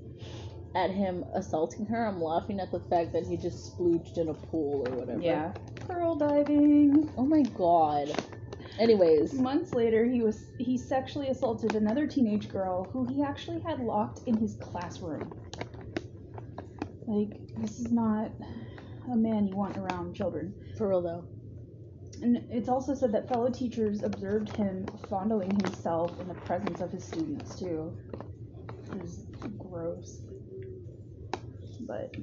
at 0.74 0.90
him 0.90 1.24
assaulting 1.34 1.86
her. 1.86 2.06
I'm 2.06 2.22
laughing 2.22 2.60
at 2.60 2.70
the 2.70 2.80
fact 2.80 3.14
that 3.14 3.26
he 3.26 3.36
just 3.36 3.76
splooged 3.76 4.18
in 4.18 4.28
a 4.28 4.34
pool 4.34 4.86
or 4.86 4.96
whatever. 4.96 5.20
Yeah. 5.22 5.52
Pearl 5.86 6.16
diving. 6.16 7.10
Oh 7.16 7.24
my 7.24 7.42
god. 7.42 8.14
Anyways, 8.78 9.32
Months 9.32 9.72
later, 9.72 10.04
he 10.04 10.22
was 10.22 10.38
he 10.58 10.76
sexually 10.76 11.28
assaulted 11.28 11.74
another 11.74 12.06
teenage 12.06 12.48
girl 12.50 12.90
who 12.92 13.04
he 13.06 13.22
actually 13.22 13.60
had 13.60 13.80
locked 13.80 14.20
in 14.26 14.36
his 14.36 14.56
classroom. 14.56 15.32
Like 17.06 17.40
this 17.56 17.78
is 17.78 17.90
not 17.92 18.32
a 19.10 19.16
man 19.16 19.46
you 19.46 19.56
want 19.56 19.78
around 19.78 20.14
children. 20.14 20.54
for 20.76 20.88
real 20.88 21.02
though. 21.02 21.24
And 22.22 22.38
it's 22.50 22.68
also 22.68 22.94
said 22.94 23.12
that 23.12 23.28
fellow 23.28 23.50
teachers 23.50 24.02
observed 24.02 24.50
him 24.50 24.86
fondling 25.08 25.54
himself 25.54 26.18
in 26.20 26.28
the 26.28 26.34
presence 26.34 26.80
of 26.80 26.90
his 26.90 27.04
students 27.04 27.58
too. 27.58 27.92
It 28.90 29.00
was 29.00 29.24
gross. 29.58 30.20
But 31.80 32.14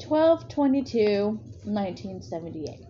12 0.00 0.48
22 0.48 1.40
1978. 1.64 2.80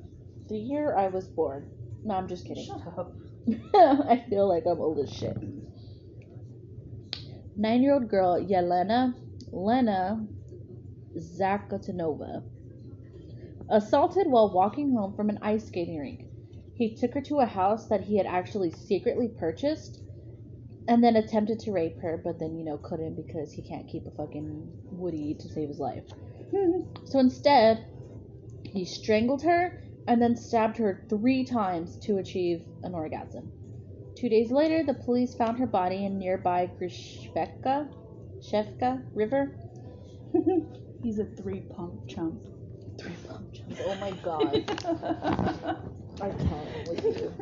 The 0.49 0.59
year 0.59 0.97
I 0.97 1.09
was 1.09 1.27
born. 1.29 1.71
No, 2.05 2.15
I'm 2.15 2.29
just 2.29 2.47
kidding. 2.47 2.67
shut 2.67 2.99
up. 2.99 3.17
I 3.75 4.25
feel 4.29 4.49
like 4.49 4.65
I'm 4.67 4.81
old 4.81 4.99
as 4.99 5.13
shit. 5.13 5.37
Nine 7.57 7.83
year 7.83 7.95
old 7.95 8.09
girl 8.09 8.41
Yelena 8.41 9.15
Lena 9.53 10.27
Zakatanova 11.17 12.43
assaulted 13.69 14.27
while 14.27 14.53
walking 14.53 14.93
home 14.93 15.15
from 15.15 15.29
an 15.29 15.39
ice 15.43 15.67
skating 15.67 15.99
rink. 15.99 16.25
He 16.75 16.95
took 16.95 17.15
her 17.15 17.21
to 17.23 17.41
a 17.41 17.47
house 17.47 17.89
that 17.89 18.03
he 18.03 18.17
had 18.17 18.27
actually 18.27 18.71
secretly 18.71 19.29
purchased 19.29 20.01
and 20.89 21.03
then 21.05 21.17
attempted 21.17 21.61
to 21.61 21.73
rape 21.73 22.01
her, 22.01 22.21
but 22.23 22.39
then, 22.39 22.57
you 22.57 22.65
know, 22.65 22.79
couldn't 22.79 23.15
because 23.15 23.53
he 23.53 23.63
can't 23.63 23.87
keep 23.89 24.07
a 24.07 24.11
fucking 24.11 24.73
Woody 24.91 25.35
to 25.35 25.49
save 25.49 25.69
his 25.69 25.79
life. 25.79 26.05
So 27.05 27.19
instead, 27.19 27.85
he 28.65 28.85
strangled 28.85 29.43
her 29.43 29.82
and 30.07 30.21
then 30.21 30.37
stabbed 30.37 30.77
her 30.77 31.05
three 31.09 31.45
times 31.45 31.97
to 31.99 32.19
achieve 32.19 32.63
an 32.83 32.95
orgasm. 32.95 33.51
Two 34.17 34.29
days 34.29 34.51
later, 34.51 34.83
the 34.83 34.95
police 34.95 35.35
found 35.35 35.59
her 35.59 35.67
body 35.67 36.05
in 36.05 36.19
nearby 36.19 36.71
Grishveka 36.81 37.89
Shevka 38.41 39.03
River. 39.15 39.57
He's 41.03 41.19
a 41.19 41.25
three 41.25 41.61
pump 41.75 42.09
chump. 42.09 42.41
Three 42.99 43.15
pump 43.29 43.53
jumps. 43.53 43.81
Oh 43.85 43.95
my 43.97 44.11
god. 44.23 44.55
I 46.21 46.31
can't 46.31 46.89
with 46.89 47.05
you. 47.05 47.33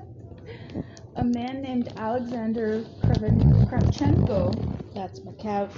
A 1.17 1.25
man 1.25 1.61
named 1.61 1.93
Alexander 1.97 2.85
Kravchenko. 3.02 4.55
That's 4.95 5.23
my 5.25 5.33
couch. 5.33 5.73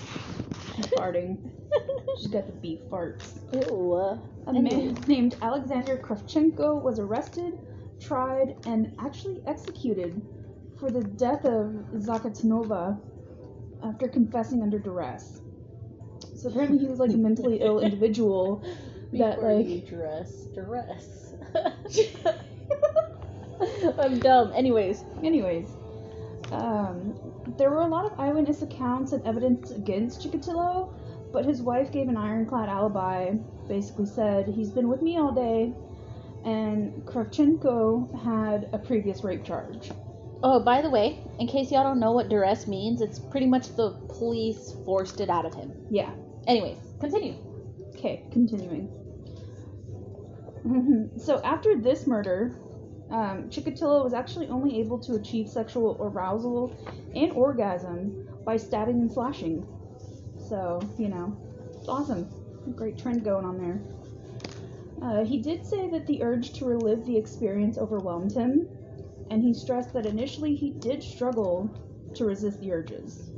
Farting. 0.80 1.38
She's 2.18 2.28
got 2.28 2.46
the 2.46 2.52
beef 2.52 2.80
farts. 2.90 3.38
Ew. 3.52 4.18
A 4.46 4.52
man 4.52 4.94
named 5.06 5.36
Alexander 5.40 5.96
Kravchenko 5.96 6.82
was 6.82 6.98
arrested, 6.98 7.58
tried, 8.00 8.56
and 8.66 8.94
actually 8.98 9.40
executed 9.46 10.20
for 10.78 10.90
the 10.90 11.02
death 11.02 11.44
of 11.44 11.66
Zakatanova 11.94 12.98
after 13.84 14.08
confessing 14.08 14.62
under 14.62 14.78
duress. 14.78 15.40
So 16.36 16.48
apparently 16.48 16.78
he 16.78 16.86
was 16.86 16.98
like 16.98 17.12
a 17.12 17.16
mentally 17.16 17.58
ill 17.60 17.80
individual 17.80 18.62
that 19.12 19.36
Before 19.36 19.54
like 19.54 19.88
dress, 19.88 20.46
dress. 20.54 21.34
I'm 23.98 24.18
dumb. 24.18 24.52
Anyways, 24.54 25.04
Anyways, 25.22 25.68
um, 26.50 27.14
there 27.58 27.70
were 27.70 27.82
a 27.82 27.88
lot 27.88 28.10
of 28.10 28.18
eyewitness 28.18 28.62
accounts 28.62 29.12
and 29.12 29.26
evidence 29.26 29.70
against 29.70 30.22
Chikatilo, 30.22 30.92
but 31.32 31.44
his 31.44 31.62
wife 31.62 31.90
gave 31.92 32.08
an 32.08 32.16
ironclad 32.16 32.68
alibi. 32.68 33.32
Basically 33.68 34.06
said 34.06 34.46
he's 34.48 34.70
been 34.70 34.88
with 34.88 35.02
me 35.02 35.18
all 35.18 35.32
day, 35.32 35.72
and 36.44 37.04
Kravchenko 37.04 38.22
had 38.22 38.68
a 38.72 38.78
previous 38.78 39.24
rape 39.24 39.44
charge. 39.44 39.90
Oh, 40.44 40.60
by 40.60 40.82
the 40.82 40.90
way, 40.90 41.20
in 41.38 41.46
case 41.46 41.70
y'all 41.70 41.84
don't 41.84 42.00
know 42.00 42.12
what 42.12 42.28
duress 42.28 42.66
means, 42.66 43.00
it's 43.00 43.18
pretty 43.18 43.46
much 43.46 43.76
the 43.76 43.92
police 44.08 44.74
forced 44.84 45.20
it 45.20 45.30
out 45.30 45.46
of 45.46 45.54
him. 45.54 45.72
Yeah. 45.90 46.10
Anyways, 46.48 46.78
continue. 47.00 47.36
Okay, 47.96 48.24
continuing. 48.32 48.90
so 51.16 51.40
after 51.42 51.80
this 51.80 52.06
murder, 52.06 52.56
um, 53.12 53.50
Chikatilo 53.50 54.02
was 54.02 54.14
actually 54.14 54.48
only 54.48 54.80
able 54.80 54.98
to 55.00 55.14
achieve 55.14 55.48
sexual 55.48 55.98
arousal 56.00 56.74
and 57.14 57.30
orgasm 57.32 58.26
by 58.44 58.56
stabbing 58.56 59.00
and 59.00 59.12
slashing. 59.12 59.66
So, 60.48 60.80
you 60.98 61.08
know, 61.08 61.36
it's 61.76 61.88
awesome. 61.88 62.28
Great 62.74 62.98
trend 62.98 63.22
going 63.22 63.44
on 63.44 63.58
there. 63.58 63.80
Uh, 65.02 65.24
he 65.24 65.42
did 65.42 65.66
say 65.66 65.90
that 65.90 66.06
the 66.06 66.22
urge 66.22 66.52
to 66.54 66.64
relive 66.64 67.04
the 67.04 67.16
experience 67.16 67.76
overwhelmed 67.76 68.32
him, 68.32 68.66
and 69.30 69.42
he 69.42 69.52
stressed 69.52 69.92
that 69.92 70.06
initially 70.06 70.54
he 70.54 70.70
did 70.70 71.02
struggle 71.02 71.70
to 72.14 72.24
resist 72.24 72.60
the 72.60 72.72
urges. 72.72 73.30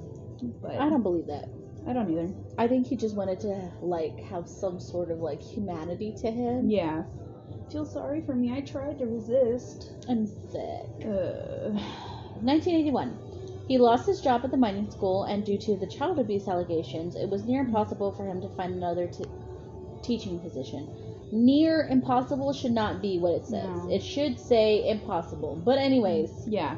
But 0.63 0.73
I 0.73 0.89
don't 0.89 1.03
believe 1.03 1.27
that. 1.27 1.49
I 1.87 1.93
don't 1.93 2.11
either. 2.11 2.33
I 2.59 2.69
think 2.69 2.87
he 2.87 2.97
just 2.97 3.17
wanted 3.17 3.41
to 3.41 3.73
like 3.81 4.21
have 4.21 4.49
some 4.49 4.79
sort 4.79 5.11
of 5.11 5.19
like 5.19 5.43
humanity 5.43 6.15
to 6.21 6.31
him. 6.31 6.71
Yeah. 6.71 7.05
Feel 7.71 7.87
sorry 7.87 8.21
for 8.21 8.35
me. 8.35 8.53
I 8.53 8.61
tried 8.61 8.99
to 8.99 9.07
resist. 9.07 9.91
I'm 10.09 10.27
sick. 10.27 11.05
Uh, 11.05 11.71
1981. 12.43 13.19
He 13.69 13.79
lost 13.79 14.07
his 14.07 14.21
job 14.21 14.43
at 14.45 14.51
the 14.51 14.57
mining 14.57 14.91
school, 14.91 15.25
and 15.25 15.45
due 15.45 15.59
to 15.59 15.77
the 15.77 15.87
child 15.87 16.19
abuse 16.19 16.47
allegations, 16.47 17.17
it 17.17 17.31
was 17.31 17.45
near 17.45 17.63
impossible 17.63 18.13
for 18.13 18.27
him 18.27 18.41
to 18.43 18.49
find 18.51 18.75
another 18.75 19.07
t- 19.09 19.25
teaching 20.03 20.39
position. 20.39 20.87
Near 21.33 21.89
impossible 21.89 22.53
should 22.53 22.73
not 22.73 23.01
be 23.01 23.19
what 23.19 23.33
it 23.33 23.47
says. 23.47 23.65
No. 23.65 23.91
It 23.91 24.03
should 24.03 24.39
say 24.39 24.89
impossible. 24.89 25.61
But 25.65 25.79
anyways, 25.79 26.45
Yeah. 26.47 26.77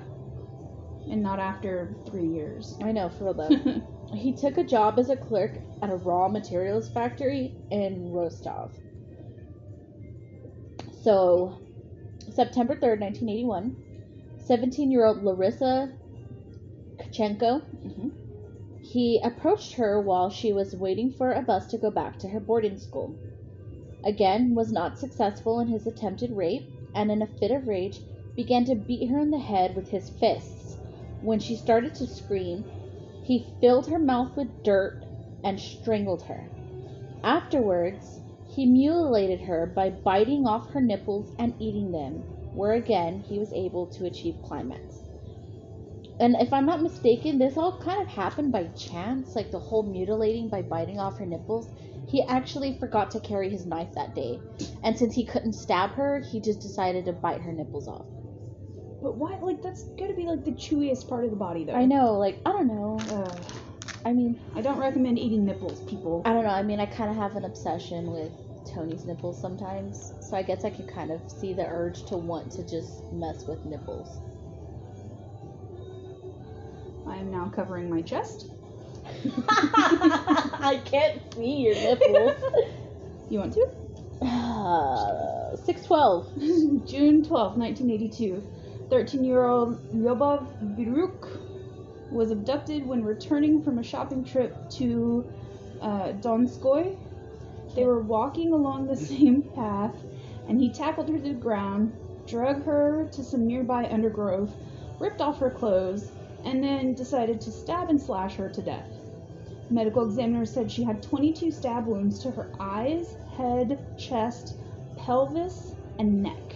And 1.10 1.22
not 1.22 1.38
after 1.38 1.94
three 2.10 2.26
years. 2.26 2.76
I 2.82 2.92
know 2.92 3.08
for 3.08 3.24
real 3.24 3.34
though. 3.34 3.82
he 4.16 4.32
took 4.32 4.58
a 4.58 4.64
job 4.64 4.98
as 4.98 5.08
a 5.10 5.16
clerk 5.16 5.58
at 5.82 5.90
a 5.90 5.96
raw 5.96 6.28
materials 6.28 6.88
factory 6.88 7.54
in 7.70 8.10
Rostov. 8.12 8.72
So, 11.06 11.54
September 12.32 12.75
3rd, 12.75 12.98
1981, 12.98 13.76
17 14.38 14.90
year 14.90 15.04
old 15.04 15.22
Larissa 15.22 15.92
Tkachenko, 16.98 17.62
Mhm. 17.86 18.10
he 18.82 19.20
approached 19.22 19.75
her 19.75 20.00
while 20.00 20.30
she 20.30 20.52
was 20.52 20.75
waiting 20.75 21.12
for 21.12 21.30
a 21.30 21.42
bus 21.42 21.68
to 21.68 21.78
go 21.78 21.92
back 21.92 22.18
to 22.18 22.28
her 22.30 22.40
boarding 22.40 22.76
school. 22.76 23.14
Again, 24.02 24.56
was 24.56 24.72
not 24.72 24.98
successful 24.98 25.60
in 25.60 25.68
his 25.68 25.86
attempted 25.86 26.32
rape, 26.32 26.68
and 26.92 27.12
in 27.12 27.22
a 27.22 27.28
fit 27.28 27.52
of 27.52 27.68
rage, 27.68 28.00
began 28.34 28.64
to 28.64 28.75
beat 28.75 29.06
her 29.08 29.20
in 29.20 29.30
the 29.30 29.38
head 29.38 29.76
with 29.76 29.90
his 29.90 30.10
fists. 30.10 30.76
When 31.22 31.38
she 31.38 31.54
started 31.54 31.94
to 31.94 32.06
scream, 32.08 32.64
he 33.22 33.46
filled 33.60 33.86
her 33.86 34.00
mouth 34.00 34.36
with 34.36 34.48
dirt 34.64 35.04
and 35.44 35.60
strangled 35.60 36.22
her. 36.22 36.48
Afterwards, 37.22 38.22
he 38.56 38.64
mutilated 38.64 39.38
her 39.42 39.66
by 39.66 39.90
biting 39.90 40.46
off 40.46 40.70
her 40.70 40.80
nipples 40.80 41.30
and 41.38 41.54
eating 41.60 41.92
them, 41.92 42.14
where 42.54 42.72
again 42.72 43.20
he 43.20 43.38
was 43.38 43.52
able 43.52 43.86
to 43.86 44.06
achieve 44.06 44.34
climax. 44.42 45.02
And 46.18 46.34
if 46.40 46.50
I'm 46.54 46.64
not 46.64 46.80
mistaken, 46.80 47.38
this 47.38 47.58
all 47.58 47.78
kind 47.82 48.00
of 48.00 48.08
happened 48.08 48.52
by 48.52 48.64
chance, 48.68 49.36
like 49.36 49.50
the 49.50 49.58
whole 49.58 49.82
mutilating 49.82 50.48
by 50.48 50.62
biting 50.62 50.98
off 50.98 51.18
her 51.18 51.26
nipples. 51.26 51.68
He 52.08 52.22
actually 52.22 52.78
forgot 52.78 53.10
to 53.10 53.20
carry 53.20 53.50
his 53.50 53.66
knife 53.66 53.92
that 53.94 54.14
day, 54.14 54.40
and 54.82 54.96
since 54.96 55.14
he 55.14 55.26
couldn't 55.26 55.52
stab 55.52 55.90
her, 55.90 56.20
he 56.20 56.40
just 56.40 56.60
decided 56.60 57.04
to 57.04 57.12
bite 57.12 57.42
her 57.42 57.52
nipples 57.52 57.86
off. 57.86 58.06
But 59.02 59.18
why? 59.18 59.36
Like, 59.38 59.60
that's 59.62 59.82
gotta 59.98 60.14
be 60.14 60.25
like 60.25 60.46
the 60.46 60.52
chewiest 60.52 61.10
part 61.10 61.25
of 61.25 61.30
the 61.30 61.36
body, 61.36 61.64
though. 61.64 61.75
I 61.75 61.84
know, 61.84 62.14
like, 62.14 62.40
I 62.46 62.52
don't 62.52 62.68
know. 62.68 62.98
Ugh. 63.10 63.40
I 64.06 64.12
mean, 64.12 64.40
I 64.54 64.62
don't 64.62 64.78
recommend 64.78 65.18
eating 65.18 65.44
nipples, 65.44 65.80
people. 65.82 66.22
I 66.25 66.32
don't 66.32 66.44
know. 66.44 66.50
I 66.50 66.62
mean, 66.62 66.80
I 66.80 66.86
kind 66.86 67.10
of 67.10 67.16
have 67.16 67.34
an 67.36 67.44
obsession 67.44 68.10
with 68.12 68.32
Tony's 68.75 69.06
nipples 69.06 69.40
sometimes, 69.40 70.12
so 70.20 70.37
I 70.37 70.42
guess 70.42 70.64
I 70.64 70.70
can 70.70 70.87
kind 70.87 71.11
of 71.11 71.20
see 71.30 71.54
the 71.54 71.66
urge 71.66 72.04
to 72.06 72.16
want 72.16 72.50
to 72.52 72.62
just 72.62 73.12
mess 73.12 73.46
with 73.46 73.64
nipples. 73.64 74.20
I 77.06 77.16
am 77.16 77.30
now 77.30 77.50
covering 77.54 77.88
my 77.88 78.02
chest. 78.02 78.46
I 79.40 80.80
can't 80.85 81.20
see 81.35 81.58
your 81.62 81.75
nipples. 81.75 82.32
You 83.28 83.40
want 83.40 83.54
to? 83.54 83.66
Uh, 84.23 85.56
612. 85.56 86.87
June 86.87 87.25
twelfth, 87.25 87.56
1982. 87.56 88.42
13 88.88 89.25
year 89.25 89.44
old 89.44 89.80
Lyubov 89.92 90.46
Biruk 90.76 91.40
was 92.12 92.30
abducted 92.30 92.87
when 92.87 93.02
returning 93.02 93.62
from 93.62 93.78
a 93.78 93.82
shopping 93.82 94.25
trip 94.25 94.54
to 94.70 95.25
uh, 95.80 96.12
Donskoy. 96.23 96.96
They 97.76 97.85
were 97.85 98.00
walking 98.00 98.52
along 98.52 98.87
the 98.87 98.97
same 98.97 99.42
path, 99.42 99.95
and 100.49 100.59
he 100.59 100.71
tackled 100.71 101.11
her 101.11 101.18
to 101.18 101.28
the 101.28 101.35
ground, 101.35 101.92
drug 102.26 102.64
her 102.64 103.06
to 103.12 103.23
some 103.23 103.47
nearby 103.47 103.87
undergrowth, 103.90 104.56
ripped 104.99 105.21
off 105.21 105.38
her 105.38 105.50
clothes, 105.50 106.11
and 106.45 106.64
then 106.64 106.95
decided 106.95 107.40
to 107.42 107.52
stab 107.52 107.90
and 107.90 108.00
slash 108.00 108.37
her 108.37 108.49
to 108.49 108.62
death. 108.62 108.88
Medical 109.68 110.04
examiner 110.06 110.47
said 110.47 110.71
she 110.71 110.85
had 110.85 111.02
22 111.02 111.50
stab 111.50 111.87
wounds 111.87 112.18
to 112.21 112.30
her 112.30 112.50
eyes, 112.59 113.14
head, 113.37 113.78
chest, 113.99 114.54
pelvis, 114.97 115.75
and 115.99 116.23
neck. 116.23 116.54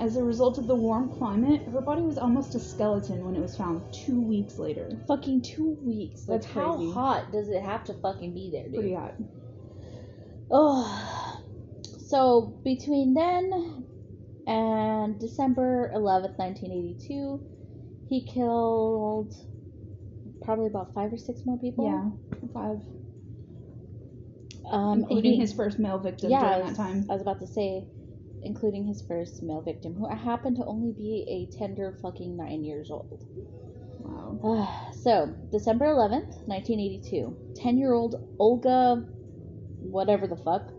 As 0.00 0.16
a 0.16 0.24
result 0.24 0.56
of 0.56 0.66
the 0.66 0.74
warm 0.74 1.10
climate, 1.10 1.60
her 1.68 1.82
body 1.82 2.00
was 2.02 2.16
almost 2.16 2.54
a 2.54 2.58
skeleton 2.58 3.22
when 3.24 3.36
it 3.36 3.42
was 3.42 3.54
found 3.54 3.82
two 3.92 4.18
weeks 4.20 4.58
later. 4.58 4.88
Fucking 5.06 5.42
two 5.42 5.76
weeks. 5.84 6.26
Like, 6.26 6.40
That's 6.40 6.52
how 6.52 6.76
crazy. 6.76 6.92
hot 6.92 7.30
does 7.32 7.48
it 7.50 7.62
have 7.62 7.84
to 7.84 7.92
fucking 7.94 8.32
be 8.32 8.50
there, 8.50 8.64
dude? 8.64 8.74
Pretty 8.74 8.94
hot. 8.94 9.14
Oh. 10.50 11.40
So, 11.98 12.58
between 12.64 13.14
then 13.14 13.84
and 14.46 15.18
December 15.20 15.92
11th, 15.94 16.38
1982, 16.38 17.40
he 18.08 18.24
killed 18.24 19.32
probably 20.42 20.66
about 20.66 20.92
five 20.92 21.12
or 21.12 21.16
six 21.16 21.46
more 21.46 21.58
people. 21.58 21.86
Yeah, 21.86 22.48
five. 22.52 22.80
Um, 24.70 25.00
including 25.00 25.32
he- 25.32 25.40
his 25.40 25.52
first 25.52 25.78
male 25.78 25.98
victim 25.98 26.30
yeah, 26.30 26.40
during 26.40 26.66
was, 26.66 26.76
that 26.76 26.82
time. 26.82 27.06
I 27.08 27.12
was 27.12 27.22
about 27.22 27.40
to 27.40 27.46
say, 27.46 27.86
including 28.42 28.86
his 28.86 29.02
first 29.02 29.42
male 29.42 29.62
victim, 29.62 29.94
who 29.94 30.08
happened 30.08 30.56
to 30.56 30.64
only 30.64 30.92
be 30.92 31.24
a 31.28 31.56
tender 31.56 31.96
fucking 32.02 32.36
nine 32.36 32.64
years 32.64 32.90
old. 32.90 33.24
Wow. 34.00 34.88
so, 35.02 35.32
December 35.52 35.86
11th, 35.86 36.46
1982, 36.46 37.36
10 37.54 37.78
year 37.78 37.92
old 37.92 38.16
Olga, 38.38 39.04
whatever 39.82 40.26
the 40.26 40.36
fuck, 40.36 40.72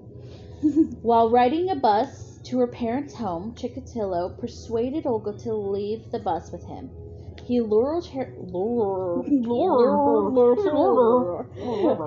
while 1.02 1.30
riding 1.30 1.70
a 1.70 1.76
bus 1.76 2.40
to 2.44 2.60
her 2.60 2.68
parents' 2.68 3.16
home, 3.16 3.54
Chikatilo 3.56 4.38
persuaded 4.40 5.06
Olga 5.06 5.34
to 5.40 5.54
leave 5.54 6.12
the 6.12 6.20
bus 6.20 6.52
with 6.52 6.66
him. 6.66 6.90
He 7.46 7.62
lured 7.62 8.06
her, 8.08 8.34
lured, 8.38 9.28
lured 9.30 10.06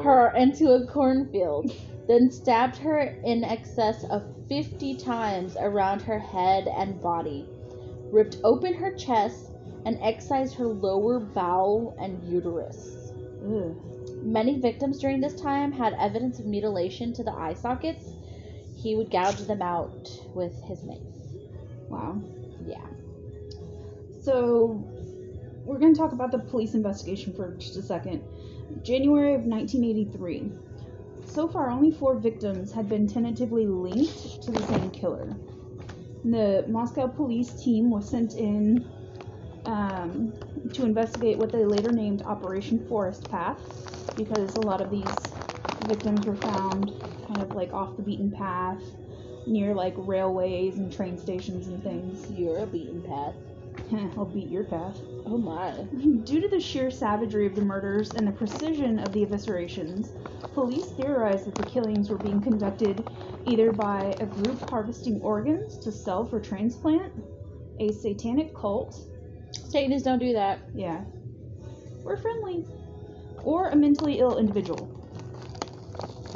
her 0.05 0.33
into 0.37 0.73
a 0.73 0.87
cornfield, 0.87 1.73
then 2.07 2.31
stabbed 2.31 2.77
her 2.79 3.01
in 3.25 3.45
excess 3.45 4.05
of 4.05 4.23
50 4.49 4.97
times 4.97 5.57
around 5.59 6.03
her 6.03 6.19
head 6.19 6.69
and 6.69 7.01
body, 7.01 7.49
ripped 8.13 8.39
open 8.45 8.75
her 8.75 8.93
chest, 8.93 9.51
and 9.85 9.99
excised 10.01 10.55
her 10.55 10.67
lower 10.67 11.21
bowel 11.21 11.95
and 11.99 12.23
uterus. 12.31 13.04
Ugh. 13.45 13.77
Many 14.23 14.59
victims 14.59 14.99
during 15.01 15.21
this 15.21 15.35
time 15.35 15.73
had 15.73 15.95
evidence 15.95 16.39
of 16.39 16.47
mutilation 16.47 17.13
to 17.15 17.25
the 17.25 17.33
eye 17.33 17.55
sockets. 17.55 18.05
He 18.77 18.97
would 18.97 19.11
gouge 19.11 19.41
them 19.47 19.63
out 19.63 20.11
with 20.35 20.55
his 20.63 20.83
mace. 20.83 20.99
Wow. 21.89 22.21
Yeah. 22.67 22.87
So, 24.23 24.83
we're 25.65 25.79
going 25.79 25.95
to 25.95 26.01
talk 26.01 26.13
about 26.13 26.31
the 26.33 26.39
police 26.39 26.75
investigation 26.75 27.35
for 27.35 27.55
just 27.55 27.77
a 27.77 27.83
second. 27.83 28.23
January 28.83 29.35
of 29.35 29.43
1983. 29.43 30.51
So 31.27 31.49
far, 31.49 31.71
only 31.71 31.91
four 31.91 32.19
victims 32.19 32.73
had 32.73 32.89
been 32.89 33.07
tentatively 33.07 33.67
linked 33.67 34.43
to 34.43 34.51
the 34.51 34.63
same 34.67 34.91
killer. 34.91 35.37
The 36.25 36.65
Moscow 36.69 37.07
police 37.07 37.53
team 37.63 37.91
was 37.91 38.09
sent 38.09 38.35
in 38.35 38.89
um, 39.67 40.33
to 40.75 40.85
investigate 40.85 41.39
what 41.39 41.53
they 41.53 41.65
later 41.65 41.93
named 41.93 42.23
Operation 42.23 42.87
Forest 42.89 43.29
Path 43.31 43.59
because 44.17 44.55
a 44.55 44.61
lot 44.61 44.81
of 44.81 44.91
these 44.91 45.35
victims 45.81 46.27
were 46.27 46.37
found 46.37 46.91
kind 47.27 47.43
of 47.43 47.51
like 47.55 47.73
off 47.73 47.97
the 47.97 48.03
beaten 48.03 48.31
path 48.31 48.83
near 49.47 49.75
like 49.75 49.95
railways 49.97 50.79
and 50.79 50.93
train 50.93 51.19
stations 51.19 51.67
and 51.69 51.83
things. 51.83 52.31
You're 52.31 52.59
a 52.59 52.67
beaten 52.67 53.03
path. 53.03 53.35
I'll 54.17 54.25
beat 54.25 54.49
your 54.51 54.65
path. 54.65 55.01
Oh 55.27 55.39
my. 55.39 55.73
Due 56.25 56.41
to 56.41 56.49
the 56.49 56.61
sheer 56.61 56.91
savagery 56.91 57.47
of 57.47 57.55
the 57.55 57.63
murders 57.63 58.15
and 58.15 58.27
the 58.27 58.33
precision 58.33 58.99
of 58.99 59.13
the 59.13 59.25
eviscerations, 59.27 60.07
police 60.55 60.93
theorized 60.93 61.47
that 61.47 61.57
the 61.57 61.65
killings 61.65 62.11
were 62.11 62.19
being 62.19 62.43
conducted 62.43 63.05
either 63.45 63.73
by 63.73 64.17
a 64.21 64.27
group 64.27 64.61
harvesting 64.63 65.21
organs 65.21 65.79
to 65.79 65.93
sell 65.93 66.27
for 66.27 66.41
transplant, 66.41 67.13
a 67.81 67.93
satanic 67.93 68.55
cult, 68.55 68.95
Satanists 69.69 70.05
don't 70.05 70.19
do 70.19 70.33
that. 70.35 70.61
yeah, 70.75 71.03
we're 72.03 72.17
friendly, 72.17 72.65
or 73.43 73.69
a 73.69 73.77
mentally 73.77 74.19
ill 74.21 74.39
individual, 74.39 74.89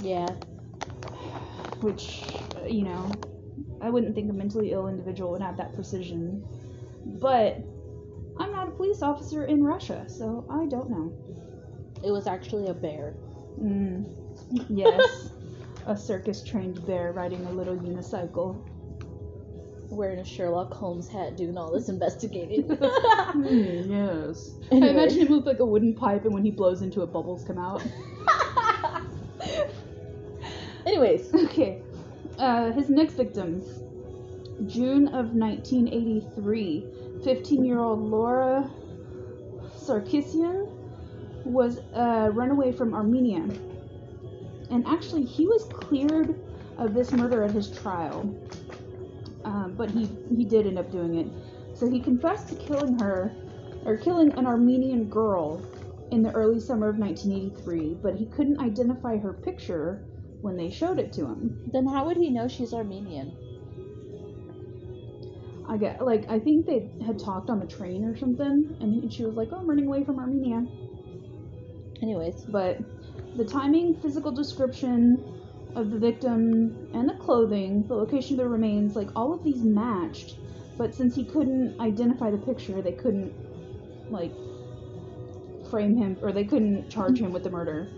Yeah. 0.02 0.30
which, 1.80 2.24
uh, 2.56 2.66
you 2.66 2.82
know, 2.82 3.10
I 3.80 3.90
wouldn't 3.90 4.14
think 4.14 4.30
a 4.30 4.32
mentally 4.32 4.72
ill 4.72 4.88
individual 4.88 5.30
would 5.32 5.42
have 5.42 5.56
that 5.58 5.74
precision. 5.74 6.44
But 7.04 7.58
I'm 8.38 8.52
not 8.52 8.68
a 8.68 8.72
police 8.72 9.02
officer 9.02 9.44
in 9.44 9.62
Russia, 9.64 10.04
so 10.08 10.44
I 10.50 10.66
don't 10.66 10.90
know. 10.90 11.12
It 12.04 12.10
was 12.10 12.26
actually 12.26 12.68
a 12.68 12.74
bear. 12.74 13.14
Mm, 13.60 14.04
yes. 14.68 15.30
a 15.86 15.96
circus 15.96 16.42
trained 16.42 16.84
bear 16.86 17.12
riding 17.12 17.44
a 17.46 17.52
little 17.52 17.76
unicycle. 17.76 18.60
Wearing 19.90 20.18
a 20.18 20.24
Sherlock 20.24 20.72
Holmes 20.74 21.08
hat 21.08 21.36
doing 21.36 21.56
all 21.56 21.72
this 21.72 21.88
investigating. 21.88 22.64
Mm, 22.64 23.88
yes. 24.30 24.50
I 24.70 24.76
imagine 24.76 25.26
him 25.26 25.36
with 25.36 25.46
like 25.46 25.60
a 25.60 25.66
wooden 25.66 25.94
pipe 25.94 26.24
and 26.24 26.34
when 26.34 26.44
he 26.44 26.50
blows 26.50 26.82
into 26.82 27.02
it, 27.02 27.12
bubbles 27.12 27.44
come 27.44 27.58
out. 27.58 27.82
Anyways. 30.86 31.32
Okay. 31.34 31.80
Uh, 32.38 32.70
his 32.72 32.88
next 32.88 33.14
victim, 33.14 33.62
June 34.66 35.08
of 35.08 35.34
1983, 35.34 36.86
15 37.24 37.64
year 37.64 37.78
old 37.78 38.00
Laura 38.00 38.70
Sarkisian 39.76 40.68
was 41.44 41.80
a 41.94 42.30
runaway 42.30 42.72
from 42.72 42.94
Armenia. 42.94 43.48
And 44.70 44.86
actually, 44.86 45.24
he 45.24 45.46
was 45.46 45.64
cleared 45.72 46.38
of 46.76 46.94
this 46.94 47.10
murder 47.12 47.42
at 47.42 47.50
his 47.52 47.70
trial. 47.70 48.34
Um, 49.44 49.74
but 49.76 49.90
he, 49.90 50.08
he 50.34 50.44
did 50.44 50.66
end 50.66 50.78
up 50.78 50.90
doing 50.90 51.16
it. 51.16 51.26
So 51.76 51.88
he 51.88 52.00
confessed 52.00 52.48
to 52.48 52.56
killing 52.56 52.94
her, 52.94 53.32
or 53.84 53.96
killing 53.96 54.32
an 54.32 54.46
Armenian 54.46 55.08
girl 55.08 55.62
in 56.10 56.22
the 56.22 56.32
early 56.32 56.60
summer 56.60 56.88
of 56.88 56.96
1983, 56.96 57.98
but 58.02 58.16
he 58.16 58.26
couldn't 58.26 58.58
identify 58.60 59.16
her 59.16 59.32
picture 59.32 60.04
when 60.40 60.56
they 60.56 60.70
showed 60.70 60.98
it 60.98 61.12
to 61.14 61.26
him. 61.26 61.60
Then 61.72 61.86
how 61.86 62.06
would 62.06 62.16
he 62.16 62.30
know 62.30 62.48
she's 62.48 62.72
Armenian? 62.72 63.32
I 65.68 65.76
get 65.76 66.02
like 66.02 66.24
I 66.30 66.38
think 66.38 66.64
they 66.64 66.90
had 67.04 67.18
talked 67.18 67.50
on 67.50 67.60
the 67.60 67.66
train 67.66 68.04
or 68.04 68.16
something, 68.16 68.74
and 68.80 68.94
he, 68.94 69.10
she 69.10 69.24
was 69.24 69.34
like, 69.34 69.48
"Oh, 69.52 69.58
I'm 69.58 69.68
running 69.68 69.86
away 69.86 70.02
from 70.02 70.18
Armenia." 70.18 70.66
Anyways, 72.00 72.46
But 72.48 72.78
the 73.36 73.44
timing, 73.44 74.00
physical 74.00 74.32
description 74.32 75.37
of 75.78 75.90
the 75.90 75.98
victim, 75.98 76.88
and 76.92 77.08
the 77.08 77.14
clothing, 77.14 77.86
the 77.86 77.94
location 77.94 78.34
of 78.34 78.38
the 78.38 78.48
remains, 78.48 78.96
like 78.96 79.08
all 79.14 79.32
of 79.32 79.44
these 79.44 79.62
matched. 79.62 80.36
But 80.76 80.94
since 80.94 81.14
he 81.14 81.24
couldn't 81.24 81.80
identify 81.80 82.30
the 82.30 82.38
picture, 82.38 82.82
they 82.82 82.92
couldn't 82.92 83.32
like 84.10 84.32
frame 85.70 85.96
him, 85.96 86.16
or 86.20 86.32
they 86.32 86.44
couldn't 86.44 86.90
charge 86.90 87.20
him 87.20 87.32
with 87.32 87.44
the 87.44 87.50
murder. 87.50 87.88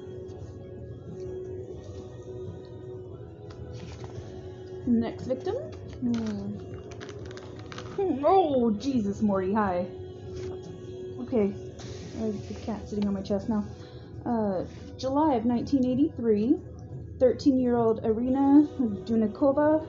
Next 4.87 5.25
victim. 5.25 5.55
hmm. 6.01 6.57
Oh, 8.25 8.71
Jesus, 8.73 9.23
Morty, 9.23 9.53
hi. 9.53 9.87
Okay, 11.21 11.55
the 12.19 12.55
cat 12.65 12.89
sitting 12.89 13.07
on 13.07 13.15
my 13.15 13.23
chest 13.23 13.49
now. 13.49 13.65
Uh, 14.27 14.65
July 14.99 15.35
of 15.35 15.45
1983, 15.45 16.59
13 17.21 17.61
year 17.61 17.77
old 17.77 18.03
Irina 18.03 18.67
Dunikova. 19.05 19.87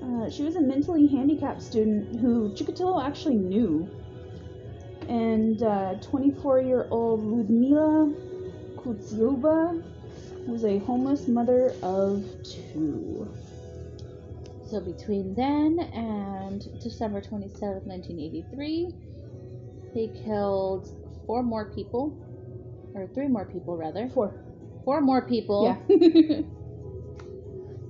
Uh, 0.00 0.30
she 0.30 0.44
was 0.44 0.54
a 0.54 0.60
mentally 0.60 1.08
handicapped 1.08 1.60
student 1.60 2.20
who 2.20 2.50
Chikatilo 2.54 3.04
actually 3.04 3.34
knew. 3.34 3.88
And 5.08 5.58
24 6.02 6.60
year 6.60 6.86
old 6.90 7.20
Ludmila 7.24 8.14
Kutsiuba 8.76 9.82
was 10.46 10.64
a 10.64 10.78
homeless 10.78 11.26
mother 11.26 11.74
of 11.82 12.24
two. 12.44 13.28
So 14.70 14.80
between 14.80 15.34
then 15.34 15.78
and 15.92 16.80
December 16.80 17.20
27, 17.20 17.82
1983, 17.84 18.94
he 19.94 20.08
killed 20.24 20.88
four 21.26 21.42
more 21.42 21.66
people, 21.66 22.16
or 22.94 23.08
three 23.08 23.26
more 23.28 23.44
people 23.44 23.76
rather. 23.76 24.08
Four. 24.08 24.45
Four 24.86 25.02
more 25.02 25.26
people. 25.28 25.76
Yeah. 25.88 26.40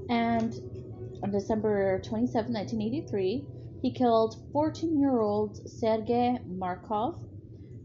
And 0.08 0.54
on 1.22 1.30
December 1.32 2.00
27, 2.02 2.52
1983, 2.52 3.46
he 3.82 3.92
killed 3.92 4.36
14 4.52 4.98
year 5.00 5.20
old 5.20 5.68
Sergei 5.68 6.38
Markov, 6.46 7.20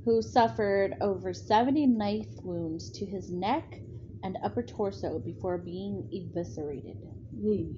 who 0.06 0.21
suffered 0.21 0.95
over 1.02 1.34
70 1.34 1.88
knife 1.88 2.28
wounds 2.43 2.91
to 2.91 3.06
his 3.06 3.32
neck 3.32 3.80
and 4.24 4.38
upper 4.43 4.62
torso 4.62 5.19
before 5.19 5.58
being 5.58 6.08
eviscerated. 6.12 6.97
Yay. 7.36 7.74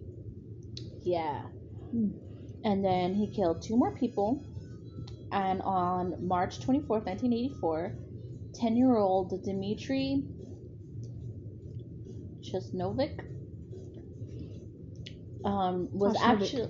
Yeah. 1.04 1.44
Hmm. 1.92 2.10
And 2.66 2.84
then 2.84 3.14
he 3.14 3.34
killed 3.34 3.62
two 3.62 3.78
more 3.78 3.96
people. 3.96 4.46
And 5.32 5.62
on 5.62 6.28
March 6.28 6.60
24, 6.60 7.00
1984, 7.00 7.96
10 8.54 8.78
year 8.78 8.98
old 8.98 9.44
Dmitry 9.44 10.24
Chesnovic 12.44 13.22
um, 15.44 15.90
was 15.94 16.16
Chesnovic. 16.16 16.22
actually, 16.22 16.70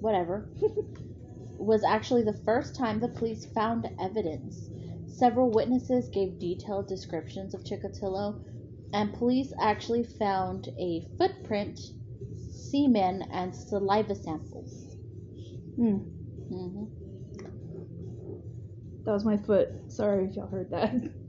whatever, 0.00 0.48
was 1.58 1.84
actually 1.84 2.22
the 2.22 2.32
first 2.44 2.74
time 2.74 3.00
the 3.00 3.08
police 3.08 3.44
found 3.46 3.88
evidence. 3.98 4.70
Several 5.06 5.50
witnesses 5.50 6.08
gave 6.08 6.38
detailed 6.38 6.88
descriptions 6.88 7.54
of 7.54 7.64
Chikatilo, 7.64 8.40
and 8.92 9.12
police 9.14 9.52
actually 9.60 10.04
found 10.04 10.68
a 10.78 11.06
footprint, 11.18 11.92
semen, 12.36 13.22
and 13.30 13.54
saliva 13.54 14.14
samples. 14.14 14.96
Hmm. 15.76 15.98
hmm 16.48 16.84
That 19.04 19.12
was 19.12 19.24
my 19.24 19.36
foot. 19.36 19.70
Sorry 19.88 20.26
if 20.26 20.36
y'all 20.36 20.46
heard 20.48 20.70
that. 20.70 20.94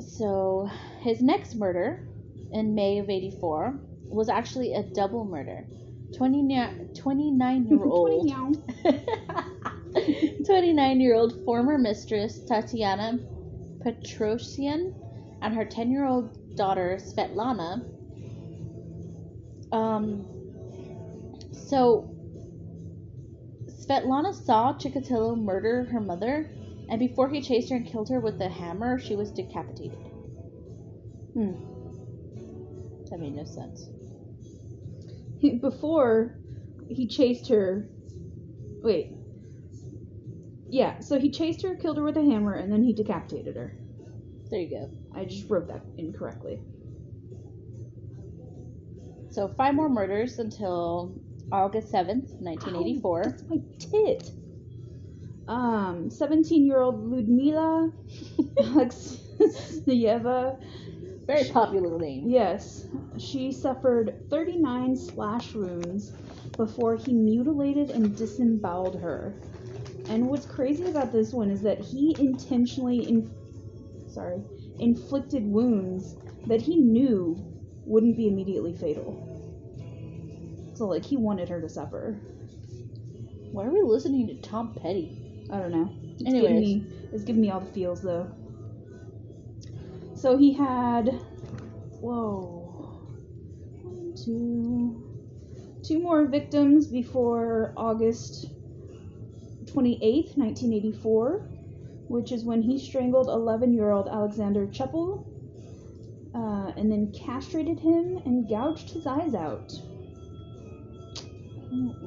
So, 0.00 0.68
his 1.00 1.22
next 1.22 1.54
murder 1.54 2.00
in 2.52 2.74
May 2.74 2.98
of 2.98 3.10
84 3.10 3.78
was 4.04 4.28
actually 4.28 4.74
a 4.74 4.82
double 4.82 5.24
murder. 5.24 5.66
29 6.16 7.66
year 7.66 7.84
old 7.84 8.30
29 10.46 11.00
year 11.00 11.14
old 11.14 11.44
former 11.44 11.78
mistress 11.78 12.38
Tatiana 12.40 13.18
Petrosian 13.84 14.94
and 15.42 15.54
her 15.54 15.64
10 15.64 15.90
year 15.90 16.06
old 16.06 16.56
daughter 16.56 16.98
Svetlana. 17.00 17.84
Um, 19.72 20.24
so, 21.52 22.10
Svetlana 23.66 24.32
saw 24.32 24.74
Chikatilo 24.74 25.36
murder 25.36 25.84
her 25.84 26.00
mother, 26.00 26.48
and 26.88 26.98
before 27.00 27.28
he 27.28 27.42
chased 27.42 27.70
her 27.70 27.76
and 27.76 27.86
killed 27.86 28.08
her 28.10 28.20
with 28.20 28.40
a 28.40 28.48
hammer, 28.48 28.98
she 29.00 29.16
was 29.16 29.32
decapitated. 29.32 29.98
Hmm. 31.34 31.73
That 33.14 33.20
made 33.20 33.36
no 33.36 33.44
sense. 33.44 33.88
He- 35.38 35.58
Before 35.58 36.34
he 36.88 37.06
chased 37.06 37.48
her. 37.48 37.88
Wait. 38.82 39.12
Yeah, 40.68 40.98
so 40.98 41.20
he 41.20 41.30
chased 41.30 41.62
her, 41.62 41.76
killed 41.76 41.96
her 41.98 42.02
with 42.02 42.16
a 42.16 42.24
hammer, 42.24 42.54
and 42.54 42.72
then 42.72 42.82
he 42.82 42.92
decapitated 42.92 43.54
her. 43.54 43.72
There 44.50 44.58
you 44.58 44.68
go. 44.68 44.90
I 45.14 45.26
just 45.26 45.48
wrote 45.48 45.68
that 45.68 45.82
incorrectly. 45.96 46.58
So, 49.30 49.46
five 49.56 49.76
more 49.76 49.88
murders 49.88 50.40
until 50.40 51.14
August 51.52 51.92
7th, 51.92 52.32
1984. 52.40 53.20
Ow, 53.20 53.22
that's 53.22 53.44
my 53.48 53.58
tit. 53.78 54.28
Um, 55.46 56.10
17 56.10 56.66
year 56.66 56.80
old 56.80 56.96
Ludmila 56.98 57.92
Alexeyeva. 58.58 60.56
Very 61.26 61.44
popular 61.44 61.98
name. 61.98 62.28
Yes, 62.28 62.86
she 63.18 63.50
suffered 63.52 64.28
39 64.30 64.96
slash 64.96 65.54
wounds 65.54 66.10
before 66.56 66.96
he 66.96 67.12
mutilated 67.14 67.90
and 67.90 68.16
disemboweled 68.16 69.00
her. 69.00 69.34
And 70.08 70.28
what's 70.28 70.44
crazy 70.46 70.84
about 70.84 71.12
this 71.12 71.32
one 71.32 71.50
is 71.50 71.62
that 71.62 71.80
he 71.80 72.14
intentionally, 72.18 72.98
in- 73.08 73.30
sorry, 74.12 74.42
inflicted 74.78 75.44
wounds 75.44 76.14
that 76.46 76.60
he 76.60 76.76
knew 76.76 77.36
wouldn't 77.86 78.16
be 78.16 78.28
immediately 78.28 78.74
fatal. 78.74 79.30
So 80.74 80.86
like 80.86 81.04
he 81.04 81.16
wanted 81.16 81.48
her 81.48 81.60
to 81.60 81.68
suffer. 81.68 82.20
Why 83.52 83.64
are 83.64 83.72
we 83.72 83.82
listening 83.82 84.26
to 84.28 84.34
Tom 84.36 84.74
Petty? 84.82 85.16
I 85.50 85.58
don't 85.58 85.70
know. 85.70 85.90
It's 86.14 86.24
Anyways. 86.26 86.42
giving 86.42 86.60
me 86.60 86.86
it's 87.12 87.24
giving 87.24 87.42
me 87.42 87.50
all 87.50 87.60
the 87.60 87.72
feels 87.72 88.02
though. 88.02 88.30
So 90.24 90.38
he 90.38 90.54
had 90.54 91.20
whoa. 92.00 92.98
One, 93.82 94.14
two 94.16 95.02
two 95.82 95.98
more 95.98 96.24
victims 96.24 96.86
before 96.86 97.74
August 97.76 98.46
28th, 99.66 100.38
1984, 100.38 101.46
which 102.08 102.32
is 102.32 102.42
when 102.42 102.62
he 102.62 102.78
strangled 102.78 103.26
11-year-old 103.26 104.08
Alexander 104.08 104.66
Chepel, 104.68 105.26
uh, 106.34 106.72
and 106.74 106.90
then 106.90 107.12
castrated 107.12 107.78
him 107.78 108.16
and 108.24 108.48
gouged 108.48 108.88
his 108.88 109.06
eyes 109.06 109.34
out. 109.34 109.74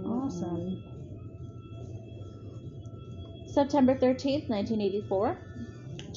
Awesome. 0.04 0.82
September 3.46 3.94
13th, 3.94 4.50
1984. 4.50 5.47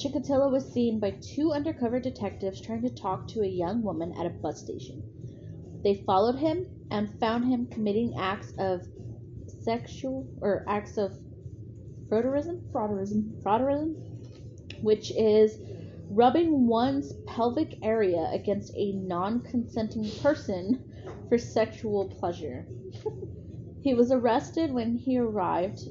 Chikatilo 0.01 0.51
was 0.51 0.67
seen 0.67 0.99
by 0.99 1.11
two 1.11 1.51
undercover 1.51 1.99
detectives 1.99 2.59
trying 2.59 2.81
to 2.81 2.89
talk 2.89 3.27
to 3.27 3.43
a 3.43 3.47
young 3.47 3.83
woman 3.83 4.11
at 4.13 4.25
a 4.25 4.31
bus 4.31 4.59
station. 4.59 5.03
They 5.83 6.03
followed 6.07 6.37
him 6.37 6.65
and 6.89 7.19
found 7.19 7.45
him 7.45 7.67
committing 7.67 8.15
acts 8.17 8.51
of 8.57 8.81
sexual 9.45 10.27
or 10.41 10.65
acts 10.67 10.97
of 10.97 11.11
frauderism, 12.09 12.61
Frauderism. 12.71 13.43
frauderism, 13.43 13.93
which 14.81 15.11
is 15.11 15.59
rubbing 16.09 16.65
one's 16.65 17.13
pelvic 17.27 17.77
area 17.83 18.27
against 18.33 18.73
a 18.75 18.93
non-consenting 18.93 20.09
person 20.23 20.83
for 21.29 21.37
sexual 21.37 22.09
pleasure. 22.09 22.65
he 23.83 23.93
was 23.93 24.11
arrested 24.11 24.73
when 24.73 24.95
he 24.95 25.19
arrived 25.19 25.81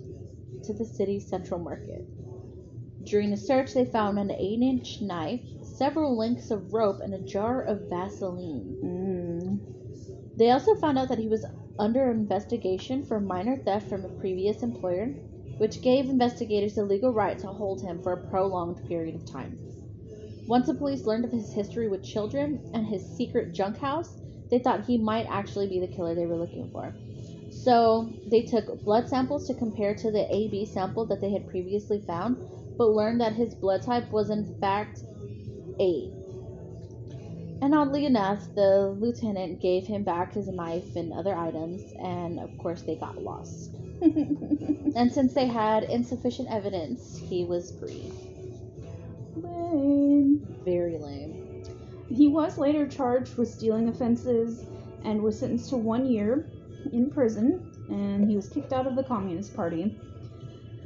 to 0.64 0.74
the 0.74 0.84
city's 0.84 1.28
central 1.28 1.60
market. 1.60 2.04
During 3.10 3.30
the 3.30 3.36
search, 3.36 3.74
they 3.74 3.84
found 3.84 4.20
an 4.20 4.30
8 4.30 4.62
inch 4.62 5.00
knife, 5.00 5.40
several 5.64 6.16
lengths 6.16 6.52
of 6.52 6.72
rope, 6.72 7.00
and 7.00 7.12
a 7.12 7.18
jar 7.18 7.60
of 7.60 7.88
Vaseline. 7.88 8.78
Mm. 8.84 10.36
They 10.36 10.52
also 10.52 10.76
found 10.76 10.96
out 10.96 11.08
that 11.08 11.18
he 11.18 11.26
was 11.26 11.44
under 11.76 12.12
investigation 12.12 13.04
for 13.04 13.18
minor 13.18 13.56
theft 13.56 13.88
from 13.88 14.04
a 14.04 14.20
previous 14.20 14.62
employer, 14.62 15.06
which 15.58 15.82
gave 15.82 16.08
investigators 16.08 16.76
the 16.76 16.84
legal 16.84 17.12
right 17.12 17.36
to 17.40 17.48
hold 17.48 17.82
him 17.82 18.00
for 18.00 18.12
a 18.12 18.28
prolonged 18.28 18.86
period 18.86 19.16
of 19.16 19.26
time. 19.26 19.58
Once 20.46 20.68
the 20.68 20.74
police 20.74 21.04
learned 21.04 21.24
of 21.24 21.32
his 21.32 21.52
history 21.52 21.88
with 21.88 22.04
children 22.04 22.60
and 22.74 22.86
his 22.86 23.04
secret 23.16 23.52
junk 23.52 23.76
house, 23.78 24.20
they 24.52 24.60
thought 24.60 24.84
he 24.84 24.96
might 24.96 25.26
actually 25.28 25.66
be 25.66 25.80
the 25.80 25.88
killer 25.96 26.14
they 26.14 26.26
were 26.26 26.36
looking 26.36 26.70
for. 26.70 26.94
So 27.50 28.08
they 28.26 28.42
took 28.42 28.84
blood 28.84 29.08
samples 29.08 29.48
to 29.48 29.54
compare 29.54 29.96
to 29.96 30.12
the 30.12 30.32
AB 30.32 30.64
sample 30.66 31.06
that 31.06 31.20
they 31.20 31.32
had 31.32 31.48
previously 31.48 32.00
found, 32.06 32.36
but 32.76 32.90
learned 32.90 33.20
that 33.20 33.34
his 33.34 33.54
blood 33.54 33.82
type 33.82 34.10
was 34.12 34.30
in 34.30 34.54
fact 34.60 35.00
A. 35.80 36.10
And 37.62 37.74
oddly 37.74 38.06
enough, 38.06 38.42
the 38.54 38.96
lieutenant 38.98 39.60
gave 39.60 39.86
him 39.86 40.02
back 40.02 40.32
his 40.32 40.48
knife 40.48 40.96
and 40.96 41.12
other 41.12 41.34
items, 41.34 41.82
and 42.02 42.40
of 42.40 42.56
course 42.58 42.82
they 42.82 42.96
got 42.96 43.22
lost. 43.22 43.70
And 44.96 45.12
since 45.12 45.32
they 45.34 45.46
had 45.46 45.84
insufficient 45.84 46.50
evidence, 46.50 47.22
he 47.28 47.44
was 47.44 47.72
free. 47.78 48.10
Lame. 49.36 50.44
Very 50.64 50.98
lame. 50.98 51.64
He 52.10 52.26
was 52.26 52.58
later 52.58 52.88
charged 52.88 53.36
with 53.36 53.48
stealing 53.48 53.88
offenses 53.88 54.64
and 55.04 55.22
was 55.22 55.38
sentenced 55.38 55.70
to 55.70 55.76
one 55.76 56.06
year 56.06 56.44
in 56.92 57.10
prison, 57.10 57.72
and 57.88 58.28
he 58.28 58.34
was 58.34 58.48
kicked 58.48 58.72
out 58.72 58.86
of 58.86 58.96
the 58.96 59.04
Communist 59.04 59.54
Party. 59.54 59.96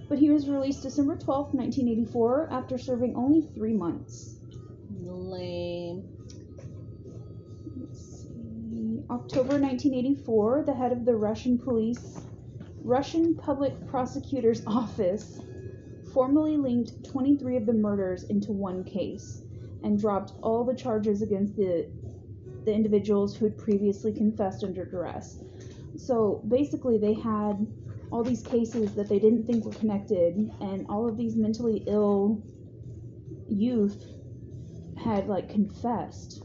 But 0.09 0.19
he 0.19 0.31
was 0.31 0.49
released 0.49 0.83
December 0.83 1.17
12, 1.17 1.55
1984, 1.55 2.49
after 2.51 2.79
serving 2.79 3.17
only 3.17 3.43
three 3.55 3.73
months. 3.73 4.37
Lame. 5.03 6.05
October 9.11 9.61
1984, 9.61 10.65
the 10.67 10.75
head 10.75 10.93
of 10.93 11.05
the 11.05 11.15
Russian 11.15 11.59
police, 11.59 12.27
Russian 12.83 13.35
Public 13.35 13.87
Prosecutor's 13.87 14.63
Office, 14.67 15.41
formally 16.13 16.57
linked 16.57 17.05
23 17.05 17.57
of 17.57 17.67
the 17.67 17.73
murders 17.73 18.25
into 18.25 18.53
one 18.53 18.85
case 18.85 19.43
and 19.83 19.99
dropped 19.99 20.33
all 20.43 20.65
the 20.65 20.75
charges 20.75 21.23
against 21.23 21.57
the 21.57 21.87
the 22.65 22.73
individuals 22.73 23.37
who 23.37 23.45
had 23.45 23.59
previously 23.59 24.11
confessed 24.11 24.65
under 24.65 24.87
duress. 24.87 25.39
So 25.97 26.43
basically, 26.49 26.97
they 26.97 27.13
had 27.13 27.67
all 28.15 28.23
these 28.23 28.43
cases 28.45 28.95
that 28.95 29.09
they 29.09 29.19
didn't 29.19 29.45
think 29.45 29.65
were 29.65 29.73
connected, 29.73 30.37
and 30.61 30.87
all 30.89 31.09
of 31.09 31.17
these 31.17 31.35
mentally 31.35 31.83
ill 31.89 32.41
youth 33.49 34.05
had 34.97 35.27
like 35.27 35.51
confessed. 35.51 36.41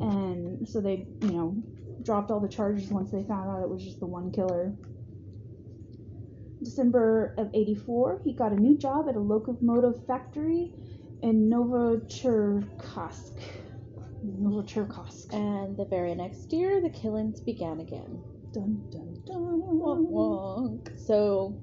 And 0.00 0.68
so 0.68 0.80
they 0.80 1.06
you 1.20 1.30
know 1.30 1.62
dropped 2.02 2.32
all 2.32 2.40
the 2.40 2.48
charges 2.48 2.88
once 2.88 3.12
they 3.12 3.22
found 3.22 3.48
out 3.48 3.62
it 3.62 3.70
was 3.70 3.84
just 3.84 4.00
the 4.00 4.06
one 4.06 4.32
killer. 4.32 4.74
December 6.60 7.36
of 7.38 7.50
84 7.54 8.22
he 8.24 8.32
got 8.32 8.50
a 8.50 8.56
new 8.56 8.76
job 8.76 9.08
at 9.08 9.14
a 9.14 9.20
locomotive 9.20 10.04
factory 10.08 10.74
in 11.22 11.48
novocherkassk 11.48 13.38
novocherkassk 14.26 15.32
And 15.32 15.76
the 15.76 15.84
very 15.84 16.16
next 16.16 16.52
year, 16.52 16.80
the 16.82 16.90
killings 16.90 17.40
began 17.40 17.78
again. 17.78 18.39
Dun 18.52 18.82
dun 18.90 19.22
Wonk, 19.26 19.84
dun 19.84 20.06
wonk. 20.06 20.98
So. 21.06 21.54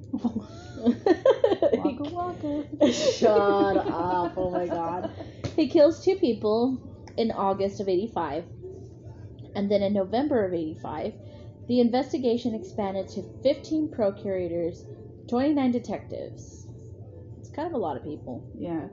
waka 1.73 2.03
waka 2.13 2.91
Shut 2.91 3.77
up. 3.77 4.33
Oh 4.37 4.51
my 4.51 4.67
god. 4.67 5.11
He 5.55 5.67
kills 5.67 6.03
two 6.03 6.15
people 6.15 6.79
in 7.17 7.31
August 7.31 7.79
of 7.79 7.89
85. 7.89 8.45
And 9.55 9.71
then 9.71 9.81
in 9.81 9.93
November 9.93 10.45
of 10.45 10.53
85, 10.53 11.13
the 11.67 11.79
investigation 11.79 12.53
expanded 12.53 13.07
to 13.09 13.23
15 13.43 13.89
procurators, 13.91 14.85
29 15.29 15.71
detectives. 15.71 16.67
It's 17.39 17.49
kind 17.49 17.67
of 17.67 17.73
a 17.73 17.77
lot 17.77 17.97
of 17.97 18.03
people. 18.03 18.49
yeah 18.57 18.87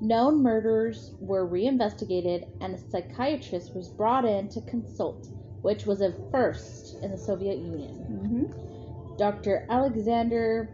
Known 0.00 0.42
murders 0.42 1.12
were 1.20 1.46
reinvestigated, 1.46 2.46
and 2.62 2.74
a 2.74 2.78
psychiatrist 2.78 3.74
was 3.74 3.88
brought 3.88 4.24
in 4.24 4.48
to 4.48 4.62
consult, 4.62 5.28
which 5.62 5.86
was 5.86 6.00
a 6.00 6.12
first 6.30 6.96
in 7.02 7.10
the 7.10 7.18
Soviet 7.18 7.58
Union. 7.58 8.06
mm-hmm. 8.10 9.16
Dr. 9.18 9.66
Alexander 9.68 10.68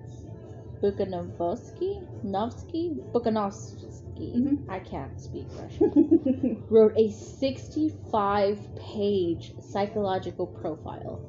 Bukhanovsky, 0.82 2.02
Novsky, 2.24 2.96
Bukhanovsky, 3.12 4.36
Mhm. 4.36 4.58
I 4.68 4.78
can't 4.78 5.20
speak 5.20 5.46
Russian, 5.60 6.64
wrote 6.70 6.92
a 6.96 7.10
65 7.10 8.58
page 8.76 9.52
psychological 9.60 10.46
profile. 10.46 11.20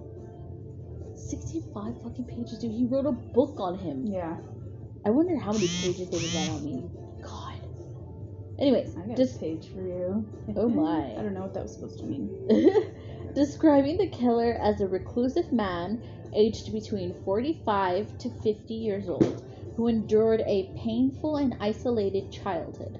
65 1.15 1.95
fucking 2.03 2.25
pages, 2.25 2.59
dude. 2.59 2.71
He 2.71 2.85
wrote 2.85 3.05
a 3.05 3.11
book 3.11 3.55
on 3.59 3.77
him. 3.77 4.05
yeah 4.05 4.37
I 5.05 5.09
wonder 5.09 5.37
how 5.37 5.51
many 5.53 5.67
pages 5.67 6.09
they 6.09 6.17
write 6.17 6.49
on 6.49 6.63
me. 6.65 6.89
God. 7.23 7.55
Anyways, 8.59 8.95
i 8.97 9.07
got 9.07 9.17
just 9.17 9.37
a 9.37 9.39
page 9.39 9.69
for 9.73 9.81
you 9.81 10.25
Oh 10.55 10.67
my. 10.81 11.13
i 11.17 11.21
don't 11.21 11.33
know 11.33 11.41
what 11.41 11.53
that 11.53 11.63
was 11.63 11.73
supposed 11.73 11.99
to 11.99 12.05
mean 12.05 12.29
describing 13.37 13.97
the 13.99 14.07
killer 14.07 14.53
as 14.53 14.81
a 14.81 14.87
reclusive 14.87 15.51
man 15.51 16.01
aged 16.33 16.71
between 16.71 17.13
45 17.23 18.17
to 18.17 18.31
50 18.31 18.73
years 18.73 19.07
old 19.07 19.43
who 19.75 19.85
endured 19.85 20.41
a 20.47 20.73
painful 20.75 21.35
and 21.35 21.55
isolated 21.59 22.31
childhood. 22.31 22.97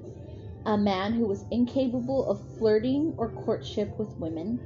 A 0.63 0.78
man 0.78 1.13
who 1.13 1.26
was 1.26 1.47
incapable 1.50 2.28
of 2.28 2.39
flirting 2.60 3.15
or 3.17 3.32
courtship 3.32 3.97
with 3.97 4.13
women, 4.19 4.62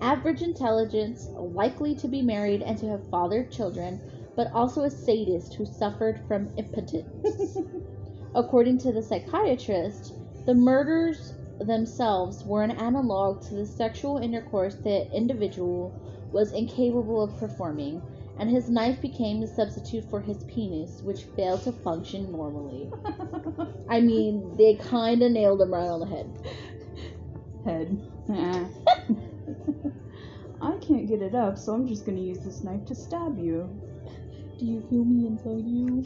average 0.00 0.40
intelligence, 0.40 1.28
likely 1.38 1.94
to 1.96 2.08
be 2.08 2.22
married 2.22 2.62
and 2.62 2.78
to 2.78 2.88
have 2.88 3.06
fathered 3.10 3.50
children, 3.50 4.00
but 4.34 4.50
also 4.54 4.84
a 4.84 4.90
sadist 4.90 5.52
who 5.52 5.66
suffered 5.66 6.18
from 6.26 6.48
impotence. 6.56 7.04
According 8.34 8.78
to 8.78 8.92
the 8.92 9.02
psychiatrist, 9.02 10.14
the 10.46 10.54
murders 10.54 11.34
themselves 11.60 12.44
were 12.44 12.62
an 12.62 12.70
analog 12.72 13.42
to 13.42 13.54
the 13.54 13.66
sexual 13.66 14.18
intercourse 14.18 14.74
the 14.76 15.10
individual 15.14 15.92
was 16.32 16.52
incapable 16.52 17.22
of 17.22 17.36
performing, 17.38 18.00
and 18.38 18.48
his 18.48 18.70
knife 18.70 19.00
became 19.00 19.40
the 19.40 19.46
substitute 19.46 20.04
for 20.08 20.20
his 20.20 20.44
penis, 20.44 21.02
which 21.02 21.24
failed 21.36 21.62
to 21.62 21.72
function 21.72 22.30
normally. 22.32 22.90
I 23.88 24.00
mean, 24.00 24.56
they 24.56 24.74
kinda 24.74 25.28
nailed 25.28 25.60
him 25.60 25.74
right 25.74 25.88
on 25.88 26.00
the 26.00 26.06
head. 26.06 26.30
Head. 27.64 28.02
Nah. 28.28 28.68
I 30.62 30.76
can't 30.78 31.08
get 31.08 31.22
it 31.22 31.34
up, 31.34 31.58
so 31.58 31.72
I'm 31.72 31.86
just 31.86 32.06
gonna 32.06 32.20
use 32.20 32.40
this 32.40 32.62
knife 32.62 32.84
to 32.86 32.94
stab 32.94 33.38
you. 33.38 33.68
Do 34.60 34.66
you 34.66 34.82
feel 34.90 35.06
me 35.06 35.26
inside 35.26 35.64
you? 35.66 36.04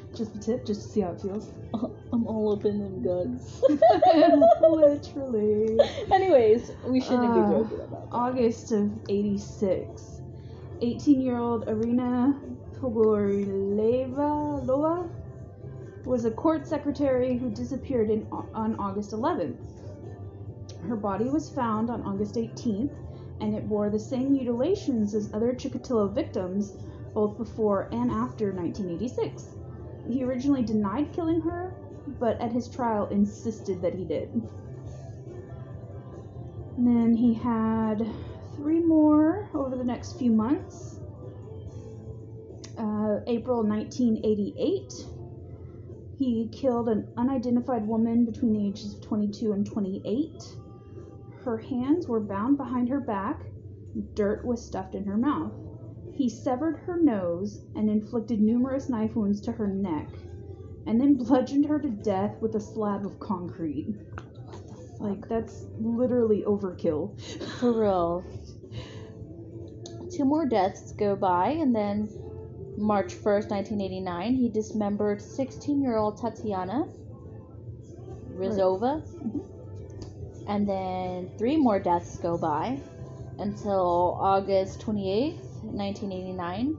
Just 0.16 0.34
a 0.34 0.40
tip, 0.40 0.66
just 0.66 0.82
to 0.82 0.88
see 0.88 1.00
how 1.02 1.12
it 1.12 1.20
feels. 1.20 1.48
I'm 2.12 2.26
all 2.26 2.52
up 2.52 2.64
in 2.64 2.80
them 2.80 3.02
guts. 3.04 3.62
Literally. 4.60 5.78
Anyways, 6.12 6.72
we 6.88 7.00
shouldn't 7.00 7.24
Uh, 7.30 7.34
be 7.34 7.54
joking 7.54 7.80
about 7.82 8.10
that. 8.10 8.16
August 8.16 8.72
of 8.72 8.90
86. 9.08 10.22
18 10.82 11.20
year 11.20 11.38
old 11.38 11.68
Irina 11.68 12.36
Pogorileva 12.80 14.64
Lova 14.66 15.08
was 16.04 16.24
a 16.24 16.32
court 16.32 16.66
secretary 16.66 17.38
who 17.38 17.48
disappeared 17.48 18.10
in, 18.10 18.26
on 18.32 18.74
August 18.80 19.12
11th. 19.12 19.56
Her 20.88 20.96
body 20.96 21.26
was 21.26 21.48
found 21.48 21.90
on 21.90 22.02
August 22.02 22.34
18th, 22.34 22.90
and 23.40 23.54
it 23.54 23.68
bore 23.68 23.88
the 23.88 24.00
same 24.00 24.32
mutilations 24.32 25.14
as 25.14 25.32
other 25.32 25.52
Chikatilo 25.54 26.12
victims, 26.12 26.76
both 27.14 27.38
before 27.38 27.88
and 27.92 28.10
after 28.10 28.52
1986. 28.52 29.54
He 30.08 30.24
originally 30.24 30.62
denied 30.62 31.12
killing 31.12 31.40
her, 31.42 31.72
but 32.18 32.40
at 32.40 32.52
his 32.52 32.68
trial 32.68 33.06
insisted 33.08 33.80
that 33.80 33.94
he 33.94 34.04
did. 34.04 34.28
And 36.76 36.86
then 36.86 37.14
he 37.14 37.32
had 37.32 38.06
three 38.56 38.80
more 38.80 39.48
over 39.54 39.76
the 39.76 39.84
next 39.84 40.18
few 40.18 40.32
months. 40.32 40.98
Uh, 42.76 43.20
April 43.28 43.62
1988, 43.62 44.92
he 46.18 46.48
killed 46.52 46.88
an 46.88 47.06
unidentified 47.16 47.86
woman 47.86 48.24
between 48.24 48.52
the 48.52 48.66
ages 48.66 48.94
of 48.94 49.00
22 49.02 49.52
and 49.52 49.64
28. 49.64 50.56
Her 51.44 51.58
hands 51.58 52.08
were 52.08 52.20
bound 52.20 52.56
behind 52.56 52.88
her 52.88 53.00
back, 53.00 53.40
dirt 54.14 54.44
was 54.44 54.64
stuffed 54.64 54.94
in 54.94 55.04
her 55.04 55.16
mouth. 55.16 55.52
He 56.14 56.28
severed 56.28 56.76
her 56.78 56.96
nose 56.96 57.60
and 57.74 57.90
inflicted 57.90 58.40
numerous 58.40 58.88
knife 58.88 59.16
wounds 59.16 59.40
to 59.42 59.52
her 59.52 59.66
neck, 59.66 60.08
and 60.86 61.00
then 61.00 61.14
bludgeoned 61.24 61.66
her 61.66 61.78
to 61.78 61.88
death 61.88 62.40
with 62.40 62.54
a 62.54 62.60
slab 62.60 63.04
of 63.04 63.18
concrete. 63.18 63.94
Like, 65.00 65.28
that's 65.28 65.66
literally 65.78 66.44
overkill. 66.46 67.20
For 67.58 67.72
real. 67.72 68.24
Two 70.10 70.24
more 70.24 70.46
deaths 70.46 70.92
go 70.92 71.16
by, 71.16 71.48
and 71.48 71.74
then 71.74 72.08
March 72.76 73.14
1st, 73.14 73.50
1989, 73.50 74.34
he 74.34 74.48
dismembered 74.48 75.20
16 75.20 75.82
year 75.82 75.96
old 75.96 76.20
Tatiana 76.20 76.88
Rizova. 78.36 79.02
Mm-hmm. 79.02 80.48
And 80.48 80.68
then 80.68 81.30
three 81.38 81.56
more 81.56 81.78
deaths 81.78 82.18
go 82.18 82.36
by 82.36 82.78
until 83.38 84.16
August 84.20 84.80
28th, 84.80 85.43
1989, 85.72 86.74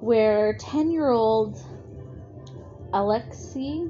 where 0.00 0.54
10 0.54 0.90
year 0.90 1.10
old 1.10 1.56
Alexei 2.92 3.88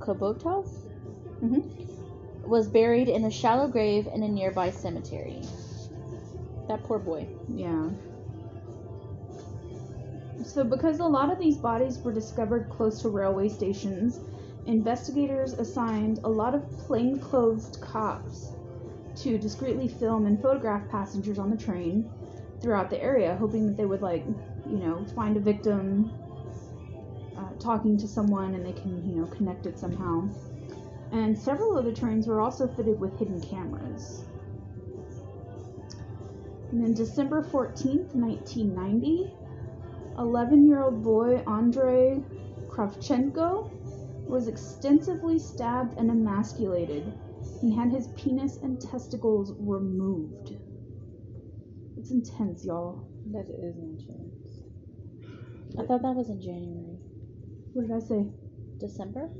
Kobotov 0.00 0.66
Mm-hmm. 1.42 2.50
was 2.50 2.68
buried 2.68 3.08
in 3.08 3.24
a 3.24 3.30
shallow 3.30 3.68
grave 3.68 4.08
in 4.14 4.22
a 4.22 4.28
nearby 4.28 4.70
cemetery. 4.70 5.42
That 6.68 6.82
poor 6.84 6.98
boy. 6.98 7.26
Yeah. 7.48 7.90
So, 10.44 10.64
because 10.64 11.00
a 11.00 11.04
lot 11.04 11.30
of 11.30 11.38
these 11.38 11.56
bodies 11.56 11.98
were 12.02 12.12
discovered 12.12 12.68
close 12.70 13.02
to 13.02 13.08
railway 13.08 13.48
stations, 13.48 14.20
investigators 14.66 15.52
assigned 15.52 16.20
a 16.24 16.28
lot 16.28 16.54
of 16.54 16.62
plainclothes 16.86 17.76
cops 17.78 18.52
to 19.16 19.38
discreetly 19.38 19.88
film 19.88 20.26
and 20.26 20.40
photograph 20.40 20.88
passengers 20.88 21.38
on 21.38 21.50
the 21.50 21.56
train 21.56 22.08
throughout 22.64 22.88
the 22.88 23.00
area, 23.00 23.36
hoping 23.36 23.66
that 23.66 23.76
they 23.76 23.84
would, 23.84 24.00
like, 24.00 24.24
you 24.66 24.78
know, 24.78 25.04
find 25.14 25.36
a 25.36 25.40
victim, 25.40 26.10
uh, 27.36 27.52
talking 27.60 27.98
to 27.98 28.08
someone, 28.08 28.54
and 28.54 28.64
they 28.64 28.72
can, 28.72 29.06
you 29.06 29.20
know, 29.20 29.26
connect 29.26 29.66
it 29.66 29.78
somehow. 29.78 30.26
And 31.12 31.38
several 31.38 31.76
of 31.76 31.84
the 31.84 31.92
trains 31.92 32.26
were 32.26 32.40
also 32.40 32.66
fitted 32.66 32.98
with 32.98 33.16
hidden 33.18 33.38
cameras. 33.42 34.24
And 36.72 36.82
then 36.82 36.94
December 36.94 37.42
14th, 37.42 38.14
1990, 38.14 39.30
11 40.18 40.66
year 40.66 40.82
old 40.82 41.04
boy 41.04 41.36
Andrei 41.46 42.20
Kravchenko 42.68 43.70
was 44.26 44.48
extensively 44.48 45.38
stabbed 45.38 45.98
and 45.98 46.10
emasculated. 46.10 47.12
He 47.60 47.76
had 47.76 47.90
his 47.92 48.08
penis 48.16 48.56
and 48.62 48.80
testicles 48.80 49.52
removed. 49.58 50.56
It's 52.04 52.10
intense, 52.10 52.66
y'all. 52.66 53.02
That 53.32 53.48
is 53.48 53.78
intense. 53.78 54.60
I 55.78 55.86
thought 55.86 56.02
that 56.02 56.14
was 56.14 56.28
in 56.28 56.38
January. 56.38 56.98
What 57.72 57.86
did 57.86 57.96
I 57.96 57.98
say? 57.98 58.26
December? 58.78 59.30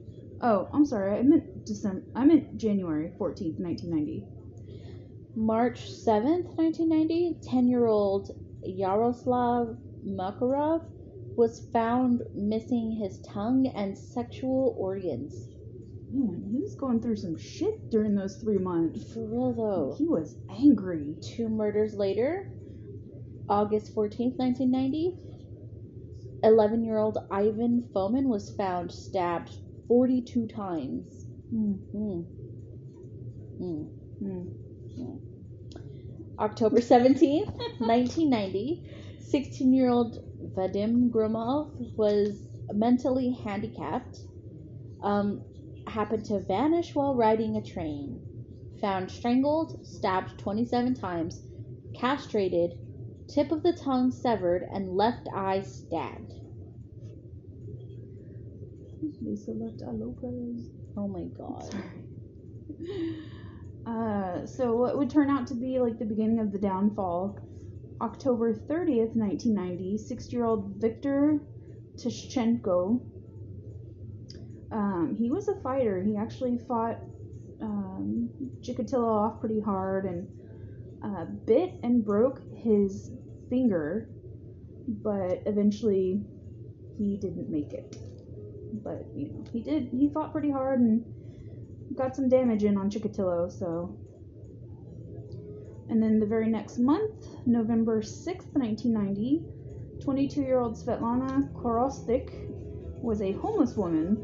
Oh, 0.41 0.71
I'm 0.73 0.87
sorry. 0.87 1.19
I 1.19 1.23
meant 1.25 1.67
December. 1.67 2.07
I 2.15 2.25
meant 2.25 2.57
January 2.57 3.13
14th, 3.21 3.61
1990. 3.61 4.25
March 5.37 5.91
7th, 5.91 6.57
1990, 6.57 7.37
10 7.43 7.69
year 7.69 7.85
old 7.85 8.31
Yaroslav 8.63 9.77
Makarov 10.03 10.87
was 11.37 11.67
found 11.71 12.23
missing 12.35 12.93
his 12.93 13.19
tongue 13.19 13.67
and 13.77 13.99
sexual 13.99 14.75
organs. 14.79 15.49
Man, 16.11 16.49
he 16.51 16.61
was 16.61 16.77
going 16.77 17.03
through 17.03 17.17
some 17.17 17.37
shit 17.37 17.91
during 17.91 18.15
those 18.15 18.37
three 18.37 18.57
months. 18.57 19.13
For 19.13 19.27
real 19.27 19.53
though. 19.53 19.97
He 19.99 20.07
was 20.07 20.39
angry. 20.49 21.17
Two 21.21 21.51
murders 21.51 21.95
later, 21.95 22.54
August 23.49 23.95
14th, 23.95 24.39
1990, 24.39 25.17
11 26.43 26.85
year 26.85 26.99
old 26.99 27.19
Ivan 27.31 27.89
Fomin 27.95 28.27
was 28.29 28.51
found 28.51 28.91
stabbed 28.93 29.51
42 29.89 30.47
times. 30.47 31.27
Mm. 31.53 31.79
Mm. 31.95 32.25
Hmm. 33.61 35.17
October 36.39 36.79
17th, 36.81 37.55
1990, 37.79 38.83
16 39.21 39.73
year 39.73 39.89
old 39.89 40.19
Vadim 40.57 41.11
Gromov 41.11 41.71
was 41.97 42.47
mentally 42.73 43.31
handicapped, 43.45 44.19
um, 45.03 45.43
happened 45.87 46.25
to 46.27 46.41
vanish 46.41 46.95
while 46.95 47.15
riding 47.15 47.57
a 47.57 47.63
train, 47.63 48.21
found 48.81 49.11
strangled, 49.11 49.87
stabbed 49.87 50.39
27 50.39 50.95
times, 50.95 51.43
castrated, 51.95 52.75
tip 53.29 53.53
of 53.53 53.63
the 53.63 53.73
tongue 53.73 54.11
severed, 54.11 54.67
and 54.73 54.97
left 54.97 55.29
eye 55.35 55.61
stabbed. 55.61 56.33
Lisa 59.23 59.53
left 59.53 59.83
Eye 59.83 59.93
Lopes. 59.93 60.71
Oh 60.97 61.09
my 61.09 61.25
god. 61.37 61.75
Uh, 63.87 64.47
so 64.47 64.75
what 64.75 64.97
would 64.97 65.11
turn 65.11 65.29
out 65.29 65.47
to 65.47 65.55
be 65.55 65.79
like 65.79 65.99
the 65.99 66.05
beginning 66.05 66.41
of 66.41 66.53
the 66.53 66.59
downfall? 66.59 67.39
October 68.01 68.55
30th, 68.55 69.15
1990, 69.15 69.99
six-year-old 69.99 70.77
Viktor 70.81 71.39
Tishchenko. 71.97 73.01
Um, 74.73 75.17
he 75.19 75.31
was 75.31 75.49
a 75.49 75.61
fighter. 75.61 76.03
He 76.03 76.17
actually 76.17 76.59
fought 76.67 76.99
um, 77.61 78.31
Chikatilo 78.63 79.07
off 79.07 79.41
pretty 79.41 79.61
hard 79.61 80.07
and 80.07 80.29
uh, 81.05 81.27
bit 81.47 81.75
and 81.83 82.05
broke 82.05 82.41
his 82.65 83.11
finger, 83.49 84.09
but 84.89 85.43
eventually 85.47 86.25
he 86.99 87.17
didn't 87.17 87.51
make 87.51 87.73
it. 87.73 87.97
But 88.83 89.07
you 89.15 89.29
know, 89.29 89.45
he 89.53 89.61
did. 89.61 89.89
He 89.93 90.09
fought 90.09 90.33
pretty 90.33 90.51
hard 90.51 90.81
and 90.81 91.05
got 91.97 92.17
some 92.17 92.29
damage 92.29 92.65
in 92.65 92.77
on 92.77 92.91
Chikatilo, 92.91 93.51
so. 93.51 93.97
And 95.89 96.03
then 96.03 96.19
the 96.19 96.27
very 96.27 96.49
next 96.49 96.79
month, 96.79 97.29
November 97.47 98.01
6th, 98.01 98.53
1990, 98.55 99.45
22 100.03 100.41
year 100.41 100.59
old 100.59 100.77
Svetlana 100.77 101.53
Korostik 101.53 102.31
was 103.03 103.21
a 103.21 103.33
homeless 103.33 103.77
woman 103.77 104.17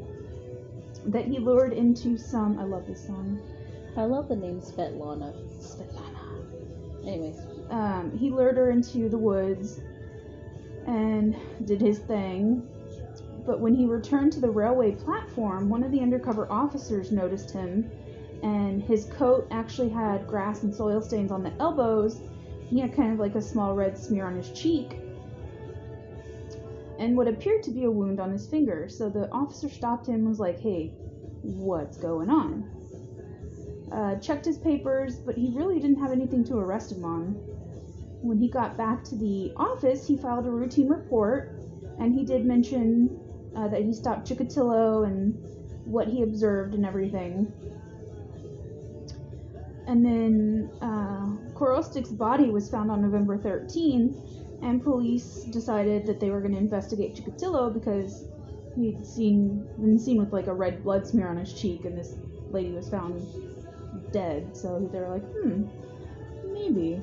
that 1.06 1.26
he 1.26 1.38
lured 1.38 1.72
into 1.72 2.16
some. 2.16 2.58
I 2.58 2.64
love 2.64 2.86
this 2.86 3.06
song. 3.06 3.40
I 3.96 4.04
love 4.04 4.28
the 4.28 4.36
name 4.36 4.60
Svetlana. 4.60 5.32
Svetlana. 5.60 7.06
Anyways, 7.06 7.38
Um, 7.70 8.16
he 8.18 8.30
lured 8.30 8.56
her 8.56 8.70
into 8.70 9.08
the 9.08 9.18
woods 9.18 9.80
and 10.86 11.36
did 11.64 11.80
his 11.80 12.00
thing. 12.00 12.68
But 13.46 13.60
when 13.60 13.74
he 13.74 13.86
returned 13.86 14.32
to 14.34 14.40
the 14.40 14.50
railway 14.50 14.92
platform, 14.92 15.68
one 15.68 15.82
of 15.82 15.92
the 15.92 16.00
undercover 16.00 16.50
officers 16.50 17.10
noticed 17.10 17.50
him, 17.50 17.90
and 18.42 18.82
his 18.82 19.06
coat 19.06 19.46
actually 19.50 19.88
had 19.88 20.26
grass 20.26 20.62
and 20.62 20.74
soil 20.74 21.00
stains 21.00 21.30
on 21.30 21.42
the 21.42 21.52
elbows. 21.60 22.20
He 22.68 22.80
had 22.80 22.94
kind 22.94 23.12
of 23.12 23.18
like 23.18 23.34
a 23.34 23.42
small 23.42 23.74
red 23.74 23.96
smear 23.96 24.26
on 24.26 24.36
his 24.36 24.50
cheek, 24.50 24.98
and 26.98 27.16
what 27.16 27.28
appeared 27.28 27.62
to 27.64 27.70
be 27.70 27.84
a 27.84 27.90
wound 27.90 28.20
on 28.20 28.30
his 28.30 28.46
finger. 28.46 28.88
So 28.88 29.08
the 29.08 29.30
officer 29.32 29.68
stopped 29.68 30.06
him 30.06 30.16
and 30.16 30.28
was 30.28 30.38
like, 30.38 30.60
Hey, 30.60 30.92
what's 31.42 31.96
going 31.96 32.28
on? 32.28 32.68
Uh, 33.90 34.16
checked 34.16 34.44
his 34.44 34.58
papers, 34.58 35.16
but 35.16 35.36
he 35.36 35.50
really 35.54 35.80
didn't 35.80 35.98
have 35.98 36.12
anything 36.12 36.44
to 36.44 36.58
arrest 36.58 36.92
him 36.92 37.04
on. 37.04 37.40
When 38.22 38.38
he 38.38 38.48
got 38.48 38.76
back 38.76 39.02
to 39.04 39.16
the 39.16 39.52
office, 39.56 40.06
he 40.06 40.16
filed 40.16 40.46
a 40.46 40.50
routine 40.50 40.88
report, 40.88 41.52
and 41.98 42.14
he 42.14 42.24
did 42.24 42.44
mention 42.44 43.18
uh, 43.56 43.68
that 43.68 43.82
he 43.82 43.92
stopped 43.92 44.28
Chikatilo 44.28 45.06
and 45.06 45.34
what 45.84 46.08
he 46.08 46.22
observed 46.22 46.74
and 46.74 46.84
everything. 46.84 47.52
And 49.86 50.04
then 50.04 50.70
uh, 50.80 51.26
Korostik's 51.54 52.12
body 52.12 52.50
was 52.50 52.68
found 52.68 52.90
on 52.90 53.02
November 53.02 53.38
13th, 53.38 54.14
and 54.62 54.82
police 54.82 55.44
decided 55.50 56.06
that 56.06 56.20
they 56.20 56.30
were 56.30 56.40
going 56.40 56.52
to 56.52 56.58
investigate 56.58 57.14
Chikatilo 57.16 57.72
because 57.72 58.24
he'd 58.76 59.04
seen 59.04 59.66
been 59.78 59.98
seen 59.98 60.18
with 60.18 60.32
like 60.32 60.46
a 60.46 60.52
red 60.52 60.84
blood 60.84 61.06
smear 61.06 61.28
on 61.28 61.38
his 61.38 61.52
cheek, 61.52 61.84
and 61.86 61.96
this 61.96 62.14
lady 62.50 62.70
was 62.70 62.88
found 62.88 63.26
dead. 64.12 64.56
So 64.56 64.88
they 64.92 65.00
were 65.00 65.08
like, 65.08 65.24
hmm, 65.24 65.64
maybe. 66.52 67.02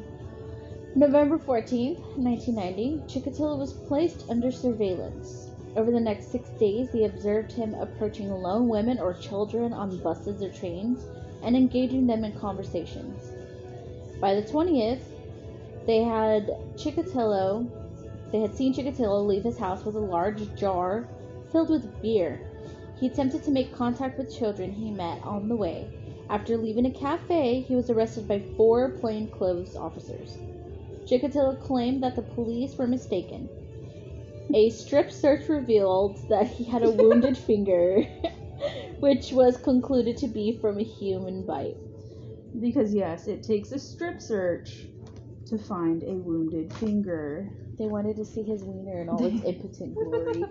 November 0.98 1.38
14, 1.38 1.94
1990, 2.16 3.04
Chikatilo 3.06 3.56
was 3.56 3.74
placed 3.88 4.28
under 4.32 4.52
surveillance. 4.52 5.52
Over 5.76 5.92
the 5.92 6.00
next 6.00 6.32
six 6.32 6.50
days, 6.60 6.90
they 6.92 7.04
observed 7.04 7.52
him 7.52 7.76
approaching 7.76 8.32
lone 8.32 8.68
women 8.68 8.98
or 8.98 9.14
children 9.14 9.74
on 9.74 10.00
buses 10.00 10.42
or 10.42 10.50
trains 10.50 11.06
and 11.44 11.56
engaging 11.56 12.08
them 12.08 12.24
in 12.24 12.32
conversations. 12.32 13.32
By 14.19 14.34
the 14.34 14.42
20th, 14.42 15.04
they 15.86 16.02
had 16.02 16.50
Chikatilo, 16.78 17.67
they 18.32 18.40
had 18.40 18.56
seen 18.56 18.74
Chikatilo 18.74 19.24
leave 19.24 19.44
his 19.44 19.60
house 19.60 19.86
with 19.86 19.96
a 19.96 20.00
large 20.00 20.42
jar 20.56 21.08
filled 21.52 21.69
with 21.69 22.02
beer. 22.02 22.40
He 23.00 23.06
attempted 23.06 23.44
to 23.44 23.52
make 23.52 23.71
contact 23.71 24.17
with 24.17 24.36
children 24.36 24.71
he 24.71 24.90
met 24.90 25.21
on 25.24 25.48
the 25.48 25.56
way. 25.56 25.92
After 26.28 26.58
leaving 26.58 26.88
a 26.88 26.92
cafe, 26.92 27.62
he 27.62 27.76
was 27.76 27.92
arrested 27.92 28.28
by 28.28 28.40
four 28.58 28.90
plainclothes 28.90 29.76
officers. 29.76 30.40
Chikatilo 31.08 31.60
claimed 31.60 32.04
that 32.04 32.16
the 32.16 32.22
police 32.22 32.78
were 32.78 32.88
mistaken. 32.88 33.50
A 34.54 34.70
strip 34.70 35.12
search 35.12 35.48
revealed 35.48 36.18
that 36.30 36.48
he 36.48 36.66
had 36.66 36.84
a 36.84 36.92
wounded 36.92 37.38
finger, 37.48 38.04
which 39.00 39.32
was 39.32 39.58
concluded 39.58 40.18
to 40.18 40.28
be 40.28 40.58
from 40.60 40.80
a 40.80 40.84
human 40.84 41.44
bite. 41.44 41.78
Because 42.60 42.94
yes, 42.94 43.28
it 43.28 43.44
takes 43.44 43.72
a 43.72 43.80
strip 43.80 44.22
search 44.22 44.88
to 45.46 45.58
find 45.58 46.04
a 46.04 46.14
wounded 46.14 46.74
finger. 46.74 47.50
They 47.78 47.88
wanted 47.88 48.18
to 48.18 48.26
see 48.26 48.44
his 48.44 48.64
wiener 48.64 49.02
in 49.02 49.10
all 49.10 49.26
its 49.26 49.44
impotent 49.46 49.96
glory. 49.96 50.44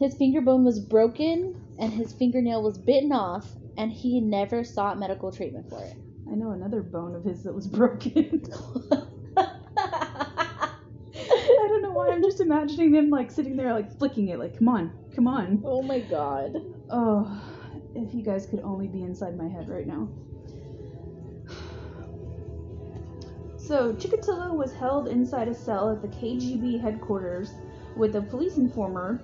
His 0.00 0.14
finger 0.14 0.40
bone 0.40 0.64
was 0.64 0.80
broken 0.80 1.54
and 1.78 1.92
his 1.92 2.12
fingernail 2.12 2.62
was 2.62 2.78
bitten 2.78 3.12
off, 3.12 3.56
and 3.76 3.90
he 3.92 4.20
never 4.20 4.64
sought 4.64 4.98
medical 4.98 5.32
treatment 5.32 5.68
for 5.68 5.82
it. 5.82 5.96
I 6.30 6.34
know 6.34 6.52
another 6.52 6.82
bone 6.82 7.14
of 7.14 7.24
his 7.24 7.42
that 7.44 7.54
was 7.54 7.66
broken. 7.78 8.42
I 9.36 9.46
don't 11.68 11.82
know 11.82 11.92
why. 11.92 12.10
I'm 12.10 12.22
just 12.22 12.40
imagining 12.40 12.94
him 12.94 13.10
like 13.10 13.30
sitting 13.30 13.56
there, 13.56 13.72
like 13.72 13.96
flicking 13.98 14.28
it, 14.28 14.38
like, 14.38 14.58
come 14.58 14.68
on, 14.68 14.92
come 15.14 15.28
on. 15.28 15.62
oh 15.64 15.82
my 15.82 16.00
god. 16.00 16.56
Oh, 16.90 17.42
if 17.94 18.14
you 18.14 18.22
guys 18.22 18.46
could 18.46 18.60
only 18.60 18.88
be 18.88 19.02
inside 19.02 19.36
my 19.36 19.48
head 19.48 19.68
right 19.68 19.86
now. 19.86 20.08
So, 23.56 23.94
Chikatilo 23.94 24.54
was 24.54 24.74
held 24.74 25.08
inside 25.08 25.48
a 25.48 25.54
cell 25.54 25.90
at 25.90 26.02
the 26.02 26.08
KGB 26.08 26.78
headquarters 26.82 27.52
with 27.96 28.14
a 28.16 28.20
police 28.20 28.58
informer 28.58 29.22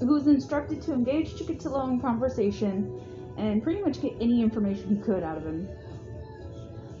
who 0.00 0.14
was 0.14 0.26
instructed 0.26 0.80
to 0.82 0.94
engage 0.94 1.34
Chikatilo 1.34 1.90
in 1.90 2.00
conversation 2.00 3.02
and 3.36 3.62
pretty 3.62 3.82
much 3.82 4.00
get 4.00 4.14
any 4.18 4.40
information 4.40 4.96
he 4.96 5.02
could 5.02 5.22
out 5.22 5.36
of 5.36 5.44
him. 5.44 5.68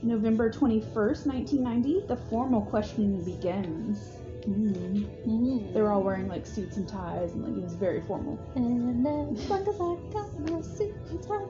November 0.04 0.50
21st, 0.50 1.26
1990, 1.26 2.04
the 2.06 2.16
formal 2.28 2.62
questioning 2.62 3.24
begins. 3.24 3.98
Mm. 4.46 5.06
Mm. 5.26 5.72
They 5.72 5.80
were 5.80 5.90
all 5.90 6.02
wearing 6.02 6.28
like 6.28 6.46
suits 6.46 6.76
and 6.76 6.86
ties, 6.86 7.32
and 7.32 7.44
like 7.44 7.56
it 7.56 7.62
was 7.62 7.72
very 7.74 8.02
formal. 8.02 8.38
And 8.54 9.04
then, 9.04 9.34
long 9.48 9.66
as 9.66 9.74
I 9.80 9.96
got 10.12 10.50
my 10.50 10.60
suit 10.60 10.94
and 11.10 11.22
tie. 11.22 11.46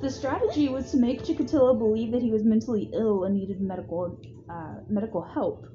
The 0.00 0.10
strategy 0.10 0.68
was 0.68 0.90
to 0.92 0.98
make 0.98 1.22
Chikatilo 1.22 1.76
believe 1.76 2.12
that 2.12 2.22
he 2.22 2.30
was 2.30 2.44
mentally 2.44 2.90
ill 2.92 3.24
and 3.24 3.34
needed 3.34 3.60
medical 3.60 4.20
uh, 4.48 4.76
medical 4.88 5.22
help. 5.22 5.66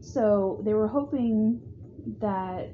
So 0.00 0.62
they 0.64 0.72
were 0.72 0.88
hoping 0.88 1.60
that, 2.20 2.72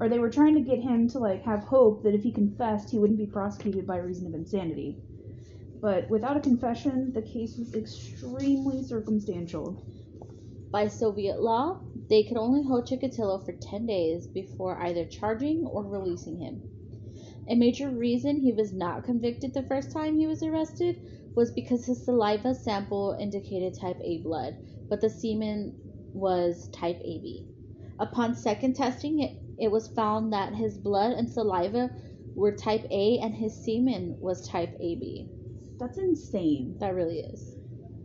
or 0.00 0.08
they 0.08 0.18
were 0.18 0.30
trying 0.30 0.54
to 0.54 0.60
get 0.60 0.80
him 0.80 1.08
to 1.08 1.18
like 1.18 1.42
have 1.42 1.64
hope 1.64 2.02
that 2.02 2.14
if 2.14 2.22
he 2.22 2.32
confessed, 2.32 2.90
he 2.90 2.98
wouldn't 2.98 3.18
be 3.18 3.26
prosecuted 3.26 3.86
by 3.86 3.96
reason 3.96 4.26
of 4.26 4.34
insanity. 4.34 4.98
But 5.80 6.08
without 6.08 6.36
a 6.36 6.40
confession, 6.40 7.12
the 7.12 7.22
case 7.22 7.56
was 7.58 7.74
extremely 7.74 8.82
circumstantial. 8.82 9.84
By 10.70 10.88
Soviet 10.88 11.40
law, 11.40 11.80
they 12.08 12.24
could 12.24 12.36
only 12.36 12.62
hold 12.62 12.86
Chikatilo 12.86 13.44
for 13.44 13.52
10 13.52 13.86
days 13.86 14.26
before 14.26 14.78
either 14.82 15.04
charging 15.04 15.66
or 15.66 15.84
releasing 15.84 16.40
him. 16.40 16.62
A 17.46 17.54
major 17.54 17.90
reason 17.90 18.40
he 18.40 18.52
was 18.52 18.72
not 18.72 19.04
convicted 19.04 19.52
the 19.52 19.62
first 19.62 19.92
time 19.92 20.18
he 20.18 20.26
was 20.26 20.42
arrested 20.42 20.98
was 21.34 21.50
because 21.50 21.84
his 21.84 22.04
saliva 22.04 22.54
sample 22.54 23.16
indicated 23.20 23.74
type 23.78 24.00
A 24.02 24.22
blood, 24.22 24.56
but 24.88 25.00
the 25.00 25.10
semen 25.10 25.76
was 26.14 26.68
type 26.68 26.98
AB. 27.04 27.44
Upon 27.98 28.34
second 28.34 28.74
testing, 28.74 29.20
it, 29.20 29.36
it 29.58 29.70
was 29.70 29.88
found 29.88 30.32
that 30.32 30.54
his 30.54 30.78
blood 30.78 31.12
and 31.12 31.28
saliva 31.30 31.90
were 32.34 32.52
type 32.52 32.84
A 32.90 33.18
and 33.22 33.34
his 33.34 33.64
semen 33.64 34.16
was 34.20 34.46
type 34.48 34.74
AB. 34.80 35.28
That's 35.78 35.98
insane. 35.98 36.76
That 36.80 36.94
really 36.94 37.20
is. 37.20 37.56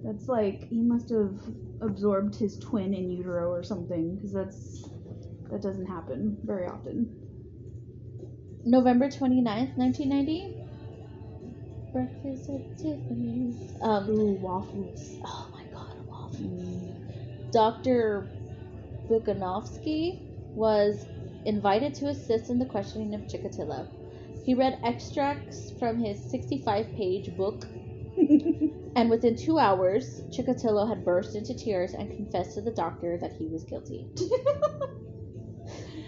That's 0.04 0.28
like 0.28 0.68
he 0.70 0.82
must 0.82 1.10
have 1.10 1.40
absorbed 1.82 2.36
his 2.36 2.58
twin 2.60 2.94
in 2.94 3.12
utero 3.12 3.50
or 3.52 3.64
something, 3.64 4.16
because 4.16 4.34
that's 4.34 4.90
that 5.50 5.62
doesn't 5.62 5.88
happen 5.88 6.38
very 6.44 6.68
often. 6.68 7.10
November 8.66 9.08
29th, 9.08 9.78
1990. 9.78 10.56
Breakfast 11.92 12.50
at 12.50 12.78
Tiffany's. 12.78 13.74
Um, 13.82 14.10
Ooh, 14.10 14.38
waffles. 14.42 15.18
oh 15.26 15.50
my 15.52 15.64
god, 15.74 15.96
waffles. 16.08 16.42
Mm. 16.42 17.52
Dr. 17.52 18.30
Bukhanovsky 19.10 20.20
was 20.56 21.06
invited 21.46 21.94
to 21.96 22.08
assist 22.08 22.50
in 22.50 22.60
the 22.60 22.66
questioning 22.66 23.14
of 23.16 23.22
Chikatilo. 23.22 23.88
He 24.46 24.54
read 24.54 24.80
extracts 24.84 25.72
from 25.80 26.00
his 26.00 26.20
65 26.32 26.88
page 26.96 27.36
book, 27.38 27.66
and 28.96 29.10
within 29.10 29.36
two 29.36 29.60
hours, 29.60 30.22
Chikatilo 30.32 30.88
had 30.88 31.06
burst 31.06 31.36
into 31.36 31.54
tears 31.54 31.94
and 31.94 32.10
confessed 32.16 32.56
to 32.56 32.62
the 32.62 32.72
doctor 32.72 33.18
that 33.22 33.34
he 33.34 33.48
was 33.48 33.64
guilty. 33.64 34.08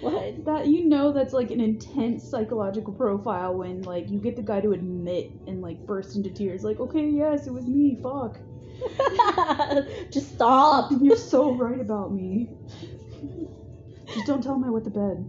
What? 0.02 0.46
That 0.46 0.68
you 0.68 0.90
know 0.90 1.12
that's 1.12 1.34
like 1.34 1.52
an 1.52 1.62
intense 1.62 2.28
psychological 2.28 2.92
profile 2.94 3.56
when 3.56 3.84
like 3.84 4.10
you 4.10 4.20
get 4.20 4.36
the 4.36 4.42
guy 4.42 4.60
to 4.60 4.72
admit 4.72 5.32
and 5.46 5.62
like 5.62 5.86
burst 5.86 6.16
into 6.16 6.32
tears 6.32 6.64
like 6.64 6.80
okay 6.80 7.08
yes 7.08 7.46
it 7.46 7.54
was 7.54 7.66
me 7.68 8.00
fuck 8.02 8.40
Just 10.12 10.34
stop. 10.34 10.92
you're 11.02 11.16
so 11.16 11.54
right 11.54 11.80
about 11.80 12.12
me 12.12 12.50
just 14.14 14.28
don't 14.28 14.44
tell 14.44 14.56
him 14.56 14.64
I 14.64 14.70
wet 14.70 14.84
the 14.84 14.90
bed 14.90 15.26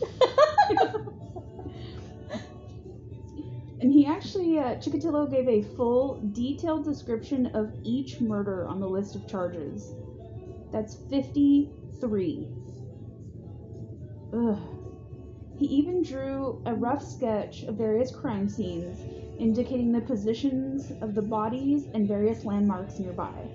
and 3.80 3.92
he 3.92 4.06
actually 4.06 4.58
uh, 4.58 4.76
Chikatilo 4.76 5.30
gave 5.30 5.48
a 5.48 5.62
full 5.76 6.20
detailed 6.32 6.84
description 6.84 7.46
of 7.46 7.72
each 7.82 8.20
murder 8.20 8.66
on 8.66 8.80
the 8.80 8.88
list 8.88 9.14
of 9.14 9.28
charges 9.28 9.92
that's 10.72 10.96
53 11.10 12.48
Ugh. 14.34 14.58
He 15.56 15.66
even 15.66 16.02
drew 16.02 16.60
a 16.66 16.74
rough 16.74 17.02
sketch 17.02 17.62
of 17.62 17.76
various 17.76 18.10
crime 18.10 18.48
scenes, 18.48 18.98
indicating 19.38 19.92
the 19.92 20.00
positions 20.00 20.90
of 21.00 21.14
the 21.14 21.22
bodies 21.22 21.86
and 21.94 22.08
various 22.08 22.44
landmarks 22.44 22.98
nearby. 22.98 23.48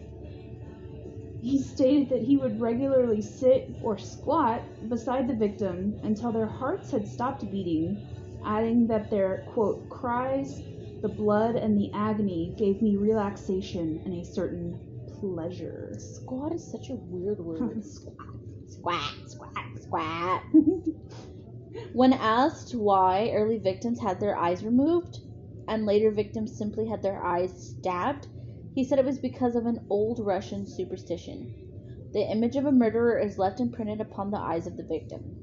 He 1.42 1.58
stated 1.62 2.10
that 2.10 2.24
he 2.24 2.36
would 2.38 2.60
regularly 2.60 3.22
sit 3.22 3.78
or 3.80 3.98
squat 3.98 4.68
beside 4.88 5.28
the 5.28 5.34
victim 5.36 5.98
until 6.04 6.32
their 6.34 6.48
hearts 6.48 6.92
had 6.92 7.08
stopped 7.08 7.50
beating, 7.50 8.04
adding 8.44 8.88
that 8.88 9.10
their, 9.10 9.46
quote, 9.48 9.88
cries, 9.90 10.64
the 11.02 11.08
blood, 11.10 11.56
and 11.56 11.78
the 11.78 11.92
agony 11.94 12.54
gave 12.58 12.82
me 12.82 12.98
relaxation 12.98 14.02
and 14.06 14.14
a 14.14 14.24
certain 14.26 14.82
pleasure. 15.08 15.96
Squat 15.98 16.54
is 16.54 16.70
such 16.70 16.90
a 16.90 16.96
weird 16.96 17.40
word. 17.40 17.84
squat, 17.86 19.14
squat, 19.26 19.54
squat. 19.80 20.42
When 21.94 22.14
asked 22.14 22.74
why 22.76 23.32
early 23.34 23.58
victims 23.60 24.00
had 24.00 24.20
their 24.20 24.38
eyes 24.38 24.64
removed 24.64 25.20
and 25.68 25.86
later 25.86 26.12
victims 26.12 26.58
simply 26.58 26.88
had 26.88 27.02
their 27.02 27.24
eyes 27.24 27.58
stabbed, 27.64 28.28
he 28.80 28.86
said 28.86 28.98
it 28.98 29.04
was 29.04 29.20
because 29.20 29.58
of 29.58 29.66
an 29.66 29.86
old 29.90 30.22
Russian 30.22 30.66
superstition. 30.66 31.52
The 32.14 32.22
image 32.22 32.56
of 32.56 32.64
a 32.64 32.72
murderer 32.72 33.20
is 33.20 33.38
left 33.38 33.60
imprinted 33.60 34.00
upon 34.00 34.32
the 34.32 34.40
eyes 34.40 34.68
of 34.68 34.78
the 34.78 34.84
victim. 34.84 35.36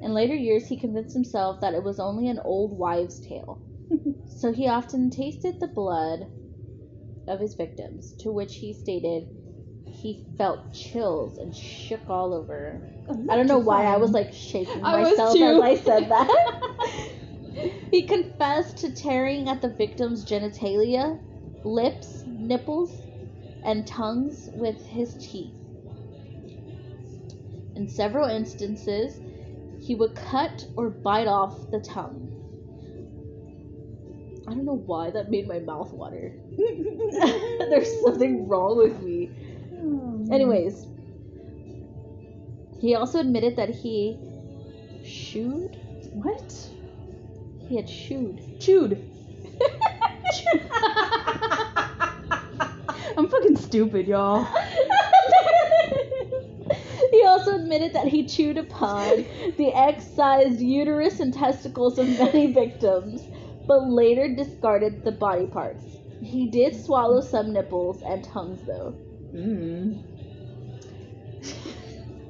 In 0.00 0.14
later 0.14 0.36
years, 0.36 0.68
he 0.68 0.76
convinced 0.76 1.14
himself 1.14 1.60
that 1.60 1.74
it 1.74 1.82
was 1.82 1.98
only 1.98 2.28
an 2.28 2.38
old 2.44 2.78
wives' 2.78 3.18
tale. 3.18 3.58
so 4.38 4.52
he 4.52 4.68
often 4.68 5.10
tasted 5.10 5.58
the 5.58 5.66
blood 5.66 6.28
of 7.26 7.40
his 7.40 7.54
victims, 7.54 8.14
to 8.20 8.30
which 8.30 8.54
he 8.54 8.72
stated 8.72 9.26
he 9.84 10.24
felt 10.38 10.72
chills 10.72 11.38
and 11.38 11.52
shook 11.52 12.08
all 12.08 12.32
over. 12.32 12.84
I 13.28 13.34
don't 13.34 13.48
know 13.48 13.58
why 13.58 13.86
I 13.86 13.96
was 13.96 14.12
like 14.12 14.32
shaking 14.32 14.80
I 14.84 15.02
myself 15.02 15.36
as 15.36 15.60
I 15.60 15.74
said 15.74 16.08
that. 16.08 16.52
he 17.90 18.06
confessed 18.06 18.76
to 18.78 18.92
tearing 18.92 19.48
at 19.48 19.60
the 19.60 19.70
victim's 19.70 20.24
genitalia, 20.24 21.18
lips, 21.64 22.24
nipples, 22.26 22.90
and 23.64 23.86
tongues 23.86 24.48
with 24.54 24.84
his 24.86 25.14
teeth. 25.14 25.54
In 27.76 27.88
several 27.88 28.28
instances, 28.28 29.20
he 29.80 29.94
would 29.94 30.14
cut 30.14 30.66
or 30.76 30.90
bite 30.90 31.26
off 31.26 31.70
the 31.70 31.80
tongue. 31.80 32.28
I 34.46 34.54
don't 34.54 34.64
know 34.64 34.82
why 34.86 35.10
that 35.10 35.30
made 35.30 35.48
my 35.48 35.60
mouth 35.60 35.92
water. 35.92 36.32
There's 37.70 38.00
something 38.02 38.48
wrong 38.48 38.76
with 38.76 39.00
me. 39.00 39.26
Hmm. 39.26 40.32
Anyways, 40.32 40.86
he 42.80 42.94
also 42.96 43.20
admitted 43.20 43.56
that 43.56 43.70
he 43.70 44.18
shooed. 45.04 45.76
what? 46.12 46.52
He 47.68 47.76
had 47.76 47.88
shooed. 47.88 48.60
Chewed. 48.60 48.98
Fucking 50.42 50.60
stupid, 53.72 54.06
y'all. 54.06 54.44
he 57.10 57.24
also 57.24 57.56
admitted 57.56 57.94
that 57.94 58.06
he 58.06 58.26
chewed 58.26 58.58
upon 58.58 59.24
the 59.56 59.72
X-sized 59.74 60.60
uterus 60.60 61.20
and 61.20 61.32
testicles 61.32 61.98
of 61.98 62.06
many 62.06 62.52
victims, 62.52 63.22
but 63.66 63.88
later 63.88 64.28
discarded 64.28 65.02
the 65.06 65.12
body 65.12 65.46
parts. 65.46 65.86
He 66.20 66.50
did 66.50 66.84
swallow 66.84 67.22
some 67.22 67.54
nipples 67.54 68.02
and 68.02 68.22
tongues, 68.22 68.60
though. 68.66 68.94
Mm. 69.34 70.02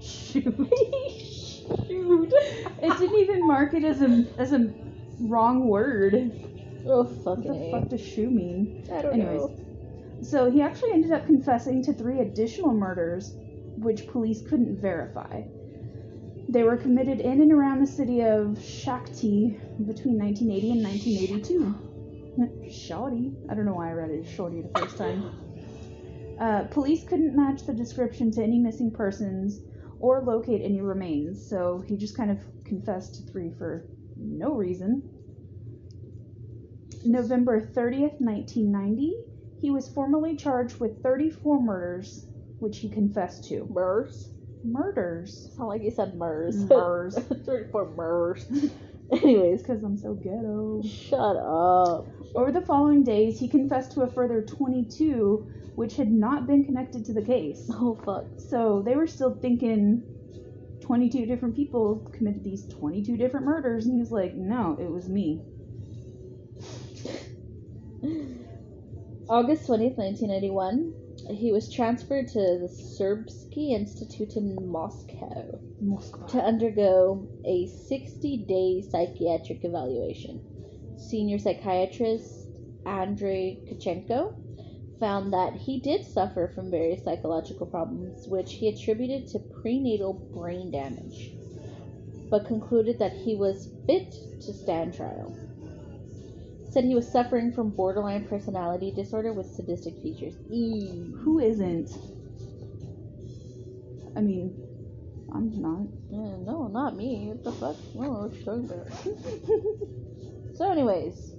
Shoot. 0.00 0.44
Shoot. 1.88 2.32
It 2.84 2.98
didn't 3.00 3.18
even 3.18 3.48
mark 3.48 3.74
it 3.74 3.82
as 3.82 4.00
a 4.00 4.24
as 4.38 4.52
a 4.52 4.72
wrong 5.18 5.66
word. 5.66 6.30
Oh 6.86 7.02
fucking. 7.02 7.24
What 7.24 7.42
the 7.58 7.64
A. 7.64 7.70
fuck 7.72 7.88
does 7.88 8.00
shoe 8.00 8.30
mean? 8.30 8.84
I 8.92 9.02
don't 9.02 9.14
Anyways. 9.14 9.40
know. 9.40 9.61
So 10.22 10.50
he 10.50 10.62
actually 10.62 10.92
ended 10.92 11.12
up 11.12 11.26
confessing 11.26 11.82
to 11.84 11.92
three 11.92 12.20
additional 12.20 12.72
murders, 12.72 13.34
which 13.76 14.06
police 14.06 14.40
couldn't 14.42 14.80
verify. 14.80 15.42
They 16.48 16.62
were 16.62 16.76
committed 16.76 17.20
in 17.20 17.40
and 17.40 17.52
around 17.52 17.80
the 17.80 17.86
city 17.86 18.20
of 18.20 18.58
Shakhty 18.58 19.58
between 19.86 20.18
1980 20.18 20.70
and 20.70 20.82
1982. 20.82 22.70
Shoddy. 22.70 23.34
I 23.48 23.54
don't 23.54 23.66
know 23.66 23.74
why 23.74 23.90
I 23.90 23.92
read 23.92 24.10
it 24.10 24.24
as 24.24 24.30
Shorty 24.30 24.62
the 24.62 24.80
first 24.80 24.96
time. 24.96 25.30
Uh, 26.40 26.64
police 26.64 27.04
couldn't 27.04 27.36
match 27.36 27.66
the 27.66 27.74
description 27.74 28.30
to 28.32 28.42
any 28.42 28.58
missing 28.58 28.90
persons 28.90 29.60
or 30.00 30.22
locate 30.22 30.62
any 30.62 30.80
remains, 30.80 31.48
so 31.48 31.82
he 31.86 31.96
just 31.96 32.16
kind 32.16 32.30
of 32.30 32.38
confessed 32.64 33.14
to 33.14 33.32
three 33.32 33.50
for 33.50 33.84
no 34.16 34.54
reason. 34.54 35.02
November 37.04 37.60
30th, 37.60 38.20
1990, 38.20 39.14
he 39.62 39.70
was 39.70 39.88
formally 39.88 40.36
charged 40.36 40.80
with 40.80 41.02
34 41.02 41.62
murders, 41.62 42.26
which 42.58 42.78
he 42.78 42.88
confessed 42.90 43.44
to. 43.48 43.66
Murs? 43.70 44.28
Murders. 44.64 45.50
Sound 45.56 45.68
like 45.68 45.82
you 45.82 45.90
said 45.90 46.14
Murs. 46.16 46.56
Murs. 46.68 47.16
34 47.16 47.94
Murs. 47.96 48.44
Anyways, 49.12 49.62
Because 49.62 49.82
I'm 49.82 49.96
so 49.96 50.14
ghetto. 50.14 50.82
shut 50.84 51.36
up. 51.36 52.06
Over 52.34 52.50
the 52.52 52.60
following 52.66 53.02
days, 53.04 53.38
he 53.38 53.48
confessed 53.48 53.92
to 53.92 54.02
a 54.02 54.08
further 54.10 54.42
22, 54.42 55.46
which 55.74 55.96
had 55.96 56.10
not 56.10 56.46
been 56.46 56.64
connected 56.64 57.04
to 57.06 57.12
the 57.12 57.22
case. 57.22 57.68
Oh 57.72 57.94
fuck. 58.04 58.24
So 58.38 58.82
they 58.84 58.94
were 58.96 59.06
still 59.06 59.34
thinking 59.34 60.02
22 60.80 61.26
different 61.26 61.54
people 61.56 62.08
committed 62.12 62.42
these 62.44 62.66
22 62.68 63.16
different 63.16 63.46
murders, 63.46 63.86
and 63.86 63.94
he 63.94 64.00
was 64.00 64.10
like, 64.12 64.34
no, 64.34 64.76
it 64.80 64.90
was 64.90 65.08
me. 65.08 65.40
August 69.32 69.66
20th, 69.66 69.96
1991, 69.96 70.92
he 71.34 71.52
was 71.52 71.72
transferred 71.72 72.28
to 72.28 72.38
the 72.38 72.68
Serbsky 72.68 73.70
Institute 73.70 74.36
in 74.36 74.54
Moscow 74.70 75.58
to 76.28 76.38
undergo 76.38 77.26
a 77.46 77.66
60 77.66 78.44
day 78.46 78.82
psychiatric 78.90 79.64
evaluation. 79.64 80.38
Senior 80.98 81.38
psychiatrist 81.38 82.46
Andrei 82.84 83.58
Tkachenko 83.64 84.34
found 85.00 85.32
that 85.32 85.54
he 85.54 85.80
did 85.80 86.04
suffer 86.04 86.52
from 86.54 86.70
various 86.70 87.02
psychological 87.02 87.64
problems, 87.64 88.28
which 88.28 88.52
he 88.52 88.68
attributed 88.68 89.28
to 89.28 89.38
prenatal 89.62 90.12
brain 90.12 90.70
damage, 90.70 91.32
but 92.28 92.44
concluded 92.44 92.98
that 92.98 93.14
he 93.14 93.34
was 93.34 93.70
fit 93.86 94.12
to 94.42 94.52
stand 94.52 94.92
trial. 94.92 95.34
Said 96.72 96.84
he 96.84 96.94
was 96.94 97.06
suffering 97.06 97.52
from 97.52 97.68
borderline 97.68 98.24
personality 98.24 98.92
disorder 98.96 99.34
with 99.34 99.46
sadistic 99.46 99.94
features. 100.00 100.32
Eee. 100.50 101.12
Who 101.22 101.38
isn't? 101.38 101.90
I 104.16 104.22
mean, 104.22 104.56
I'm 105.34 105.60
not. 105.60 105.82
Uh, 106.10 106.38
no, 106.46 106.68
not 106.72 106.96
me. 106.96 107.28
What 107.28 107.44
the 107.44 107.52
fuck? 107.52 107.76
I 107.76 108.04
don't 108.04 108.14
know 108.14 108.20
what 108.20 108.34
you're 108.34 108.44
talking 108.44 108.70
about. 108.70 108.88
so, 110.56 110.72
anyways, 110.72 111.34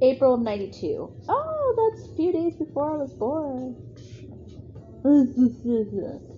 April 0.00 0.32
of 0.32 0.40
'92. 0.40 1.14
Oh, 1.28 1.92
that's 1.92 2.10
a 2.10 2.16
few 2.16 2.32
days 2.32 2.54
before 2.54 2.94
I 2.94 2.96
was 2.96 3.12
born. 3.12 3.76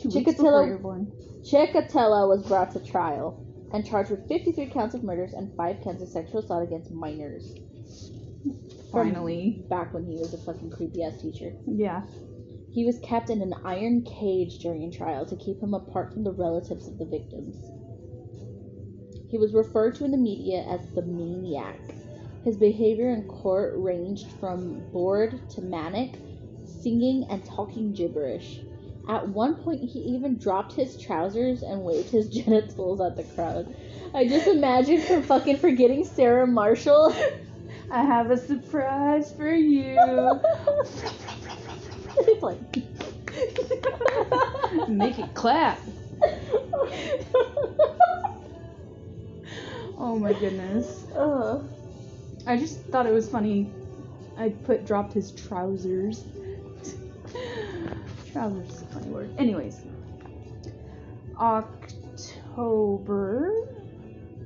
Two 0.00 0.10
weeks 0.10 0.14
Chikatilo- 0.14 0.36
before 0.36 0.64
you 0.66 0.72
were 0.74 0.78
born. 0.78 1.12
Chikatilo 1.42 2.28
was 2.28 2.46
brought 2.46 2.70
to 2.72 2.80
trial 2.80 3.44
and 3.72 3.84
charged 3.86 4.10
with 4.10 4.28
53 4.28 4.66
counts 4.66 4.94
of 4.94 5.02
murders 5.02 5.32
and 5.32 5.54
5 5.56 5.80
counts 5.82 6.02
of 6.02 6.08
sexual 6.08 6.40
assault 6.40 6.62
against 6.62 6.90
minors. 6.90 7.54
Finally. 8.92 9.64
Back 9.68 9.92
when 9.92 10.04
he 10.04 10.16
was 10.16 10.32
a 10.32 10.38
fucking 10.38 10.70
creepy 10.70 11.02
ass 11.02 11.20
teacher. 11.20 11.52
Yeah. 11.66 12.02
He 12.70 12.84
was 12.84 12.98
kept 13.00 13.30
in 13.30 13.42
an 13.42 13.54
iron 13.64 14.02
cage 14.02 14.58
during 14.58 14.90
trial 14.90 15.26
to 15.26 15.36
keep 15.36 15.60
him 15.60 15.74
apart 15.74 16.12
from 16.12 16.24
the 16.24 16.32
relatives 16.32 16.86
of 16.86 16.98
the 16.98 17.04
victims. 17.04 17.56
He 19.30 19.36
was 19.36 19.52
referred 19.52 19.94
to 19.96 20.04
in 20.04 20.10
the 20.10 20.16
media 20.16 20.64
as 20.68 20.80
the 20.94 21.02
maniac. 21.02 21.78
His 22.44 22.56
behavior 22.56 23.10
in 23.10 23.24
court 23.24 23.74
ranged 23.76 24.30
from 24.40 24.80
bored 24.90 25.50
to 25.50 25.60
manic, 25.60 26.18
singing 26.64 27.26
and 27.28 27.44
talking 27.44 27.92
gibberish. 27.92 28.60
At 29.08 29.28
one 29.28 29.56
point, 29.56 29.82
he 29.82 29.98
even 30.00 30.36
dropped 30.36 30.74
his 30.74 30.96
trousers 30.96 31.62
and 31.62 31.82
waved 31.82 32.10
his 32.10 32.28
genitals 32.28 33.00
at 33.00 33.16
the 33.16 33.24
crowd. 33.24 33.74
I 34.14 34.28
just 34.28 34.46
imagine 34.46 35.00
from 35.00 35.22
fucking 35.22 35.56
forgetting 35.56 36.04
Sarah 36.04 36.46
Marshall. 36.46 37.14
I 37.90 38.02
have 38.02 38.30
a 38.30 38.36
surprise 38.36 39.32
for 39.32 39.50
you. 39.50 39.96
it's 42.18 42.42
like. 42.42 42.60
Make 44.88 45.18
it 45.18 45.34
clap. 45.34 45.80
Oh 49.96 50.18
my 50.18 50.32
goodness. 50.34 51.10
Uh, 51.12 51.62
I 52.46 52.56
just 52.56 52.80
thought 52.86 53.06
it 53.06 53.12
was 53.12 53.28
funny. 53.28 53.70
I 54.36 54.50
put 54.50 54.86
dropped 54.86 55.12
his 55.12 55.32
trousers. 55.32 56.24
trousers 58.32 58.70
is 58.70 58.82
a 58.82 58.86
funny 58.86 58.87
word. 59.08 59.34
Anyways. 59.38 59.82
October. 62.58 63.52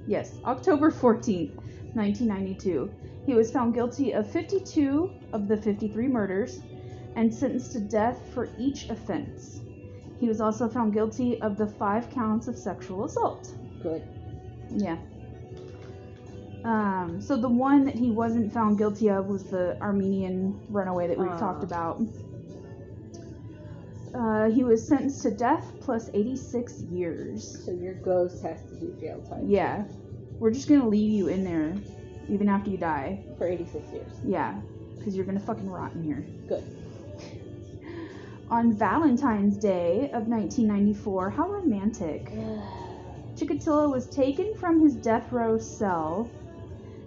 Yes, 0.07 0.39
October 0.45 0.91
14th, 0.91 1.55
1992. 1.95 2.91
He 3.25 3.35
was 3.35 3.51
found 3.53 3.73
guilty 3.75 4.13
of 4.13 4.31
52 4.31 5.11
of 5.33 5.47
the 5.49 5.57
53 5.57 6.09
murders 6.09 6.61
and 7.15 7.33
sentenced 7.33 7.73
to 7.73 7.81
death 7.81 8.21
for 8.35 8.49
each 8.59 8.89
offense. 8.91 9.61
He 10.19 10.27
was 10.29 10.41
also 10.41 10.69
found 10.69 10.93
guilty 10.93 11.41
of 11.41 11.57
the 11.57 11.67
five 11.67 12.11
counts 12.11 12.49
of 12.49 12.57
sexual 12.57 13.05
assault. 13.05 13.53
good. 13.83 14.03
Yeah. 14.71 14.97
Um, 16.65 17.21
so 17.21 17.37
the 17.37 17.49
one 17.49 17.85
that 17.85 17.95
he 17.97 18.11
wasn't 18.13 18.53
found 18.53 18.79
guilty 18.79 19.09
of 19.11 19.27
was 19.27 19.43
the 19.45 19.77
Armenian 19.81 20.61
runaway 20.69 21.09
that 21.09 21.19
we've 21.19 21.29
Ah. 21.29 21.37
talked 21.39 21.65
about. 21.65 22.01
Uh, 24.15 24.51
he 24.51 24.63
was 24.63 24.87
sentenced 24.87 25.23
to 25.23 25.31
death 25.31 25.73
plus 25.81 26.11
86 26.13 26.83
years. 26.83 27.65
So 27.65 27.73
your 27.73 27.95
ghost 27.95 28.43
has 28.43 28.63
to 28.63 28.75
do 28.75 28.95
jail 29.01 29.23
time. 29.29 29.49
Yeah. 29.49 29.85
We're 30.39 30.51
just 30.51 30.69
gonna 30.69 30.89
leave 30.89 31.11
you 31.11 31.29
in 31.29 31.45
there 31.45 31.75
even 32.29 32.49
after 32.49 32.71
you 32.71 32.77
die. 32.77 33.25
For 33.39 33.47
86 33.47 33.93
years. 33.93 34.13
Yeah. 34.25 34.61
Because 34.99 35.17
you're 35.17 35.25
gonna 35.25 35.41
fucking 35.41 35.69
rot 35.69 35.93
in 35.95 36.03
here. 36.03 36.25
Good. 36.49 36.65
On 38.51 38.73
Valentine's 38.73 39.57
Day 39.57 40.11
of 40.13 40.29
1994, 40.29 41.31
how 41.31 41.49
romantic. 41.49 42.27
Chikatilo 43.37 43.91
was 43.91 44.07
taken 44.09 44.55
from 44.55 44.81
his 44.81 44.95
death 44.95 45.33
row 45.33 45.59
cell 45.59 46.31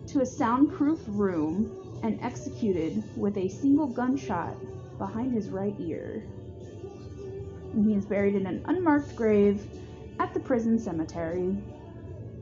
to 0.07 0.21
a 0.21 0.25
soundproof 0.25 0.99
room 1.07 1.99
and 2.03 2.19
executed 2.21 3.03
with 3.15 3.37
a 3.37 3.47
single 3.47 3.87
gunshot 3.87 4.55
behind 4.97 5.33
his 5.33 5.49
right 5.49 5.75
ear. 5.79 6.23
And 7.75 7.85
he 7.85 7.95
is 7.95 8.05
buried 8.05 8.35
in 8.35 8.47
an 8.47 8.63
unmarked 8.67 9.15
grave 9.17 9.65
at 10.19 10.33
the 10.33 10.39
prison 10.39 10.79
cemetery. 10.79 11.53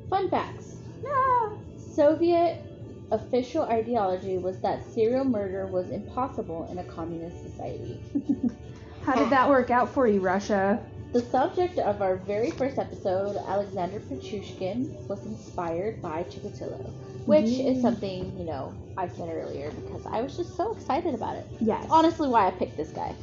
Fun 0.09 0.29
facts. 0.29 0.77
Ah, 1.05 1.49
Soviet 1.95 2.59
official 3.11 3.63
ideology 3.63 4.37
was 4.37 4.59
that 4.59 4.83
serial 4.93 5.25
murder 5.25 5.67
was 5.67 5.89
impossible 5.89 6.67
in 6.71 6.77
a 6.77 6.83
communist 6.83 7.41
society. 7.41 7.99
How 9.01 9.15
did 9.15 9.31
that 9.31 9.49
work 9.49 9.71
out 9.71 9.89
for 9.89 10.07
you, 10.07 10.19
Russia? 10.19 10.79
The 11.13 11.21
subject 11.21 11.77
of 11.79 12.01
our 12.01 12.15
very 12.17 12.49
first 12.51 12.77
episode, 12.79 13.35
Alexander 13.47 13.99
Pichushkin, 13.99 14.89
was 15.09 15.25
inspired 15.25 16.01
by 16.01 16.23
Chikatilo, 16.23 16.91
which 17.25 17.43
is 17.45 17.77
Mm. 17.77 17.81
something, 17.81 18.37
you 18.37 18.45
know, 18.45 18.73
I 18.97 19.07
said 19.07 19.29
earlier 19.29 19.71
because 19.71 20.01
I 20.11 20.21
was 20.21 20.37
just 20.37 20.55
so 20.55 20.73
excited 20.73 21.13
about 21.13 21.35
it. 21.37 21.45
Yes. 21.59 21.87
Honestly, 21.89 22.29
why 22.29 22.47
I 22.47 22.51
picked 22.51 22.77
this 22.77 22.91
guy. 22.91 23.15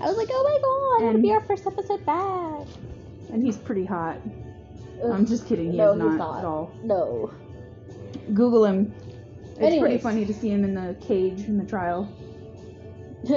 I 0.00 0.06
was 0.06 0.16
like, 0.16 0.28
oh 0.32 0.42
my 0.42 0.58
god, 1.00 1.08
it'll 1.10 1.22
be 1.22 1.32
our 1.32 1.42
first 1.42 1.66
episode 1.66 2.04
back. 2.06 2.66
And 3.32 3.44
he's 3.44 3.58
pretty 3.58 3.84
hot. 3.84 4.16
Ugh. 5.04 5.10
I'm 5.10 5.26
just 5.26 5.46
kidding. 5.46 5.72
He 5.72 5.76
no, 5.76 5.92
is 5.92 6.00
he's 6.00 6.08
not, 6.12 6.18
not 6.18 6.38
at 6.38 6.44
all. 6.44 6.72
No. 6.82 7.30
Google 8.32 8.64
him. 8.64 8.94
It's 9.58 9.78
pretty 9.78 9.98
funny 9.98 10.24
to 10.24 10.32
see 10.32 10.48
him 10.48 10.64
in 10.64 10.74
the 10.74 10.96
cage 11.06 11.40
in 11.40 11.58
the 11.58 11.64
trial. 11.64 12.08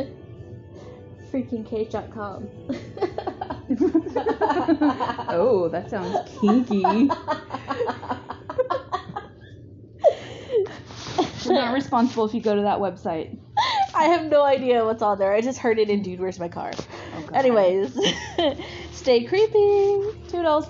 Freakingcage.com. 1.31 2.47
oh, 5.29 5.67
that 5.69 5.89
sounds 5.89 6.29
kinky. 6.39 6.81
We're 11.45 11.55
not 11.55 11.73
responsible 11.73 12.23
if 12.25 12.33
you 12.33 12.39
go 12.39 12.55
to 12.55 12.61
that 12.61 12.79
website. 12.79 13.37
I 13.95 14.05
have 14.05 14.25
no 14.25 14.43
idea 14.43 14.83
what's 14.85 15.01
on 15.01 15.19
there. 15.19 15.33
I 15.33 15.41
just 15.41 15.59
heard 15.59 15.79
it 15.79 15.89
in 15.89 16.01
Dude, 16.01 16.19
Where's 16.19 16.39
My 16.39 16.49
Car? 16.49 16.71
Oh, 17.15 17.29
Anyways, 17.33 17.97
stay 18.91 19.23
creepy. 19.25 20.01
Toodles. 20.29 20.67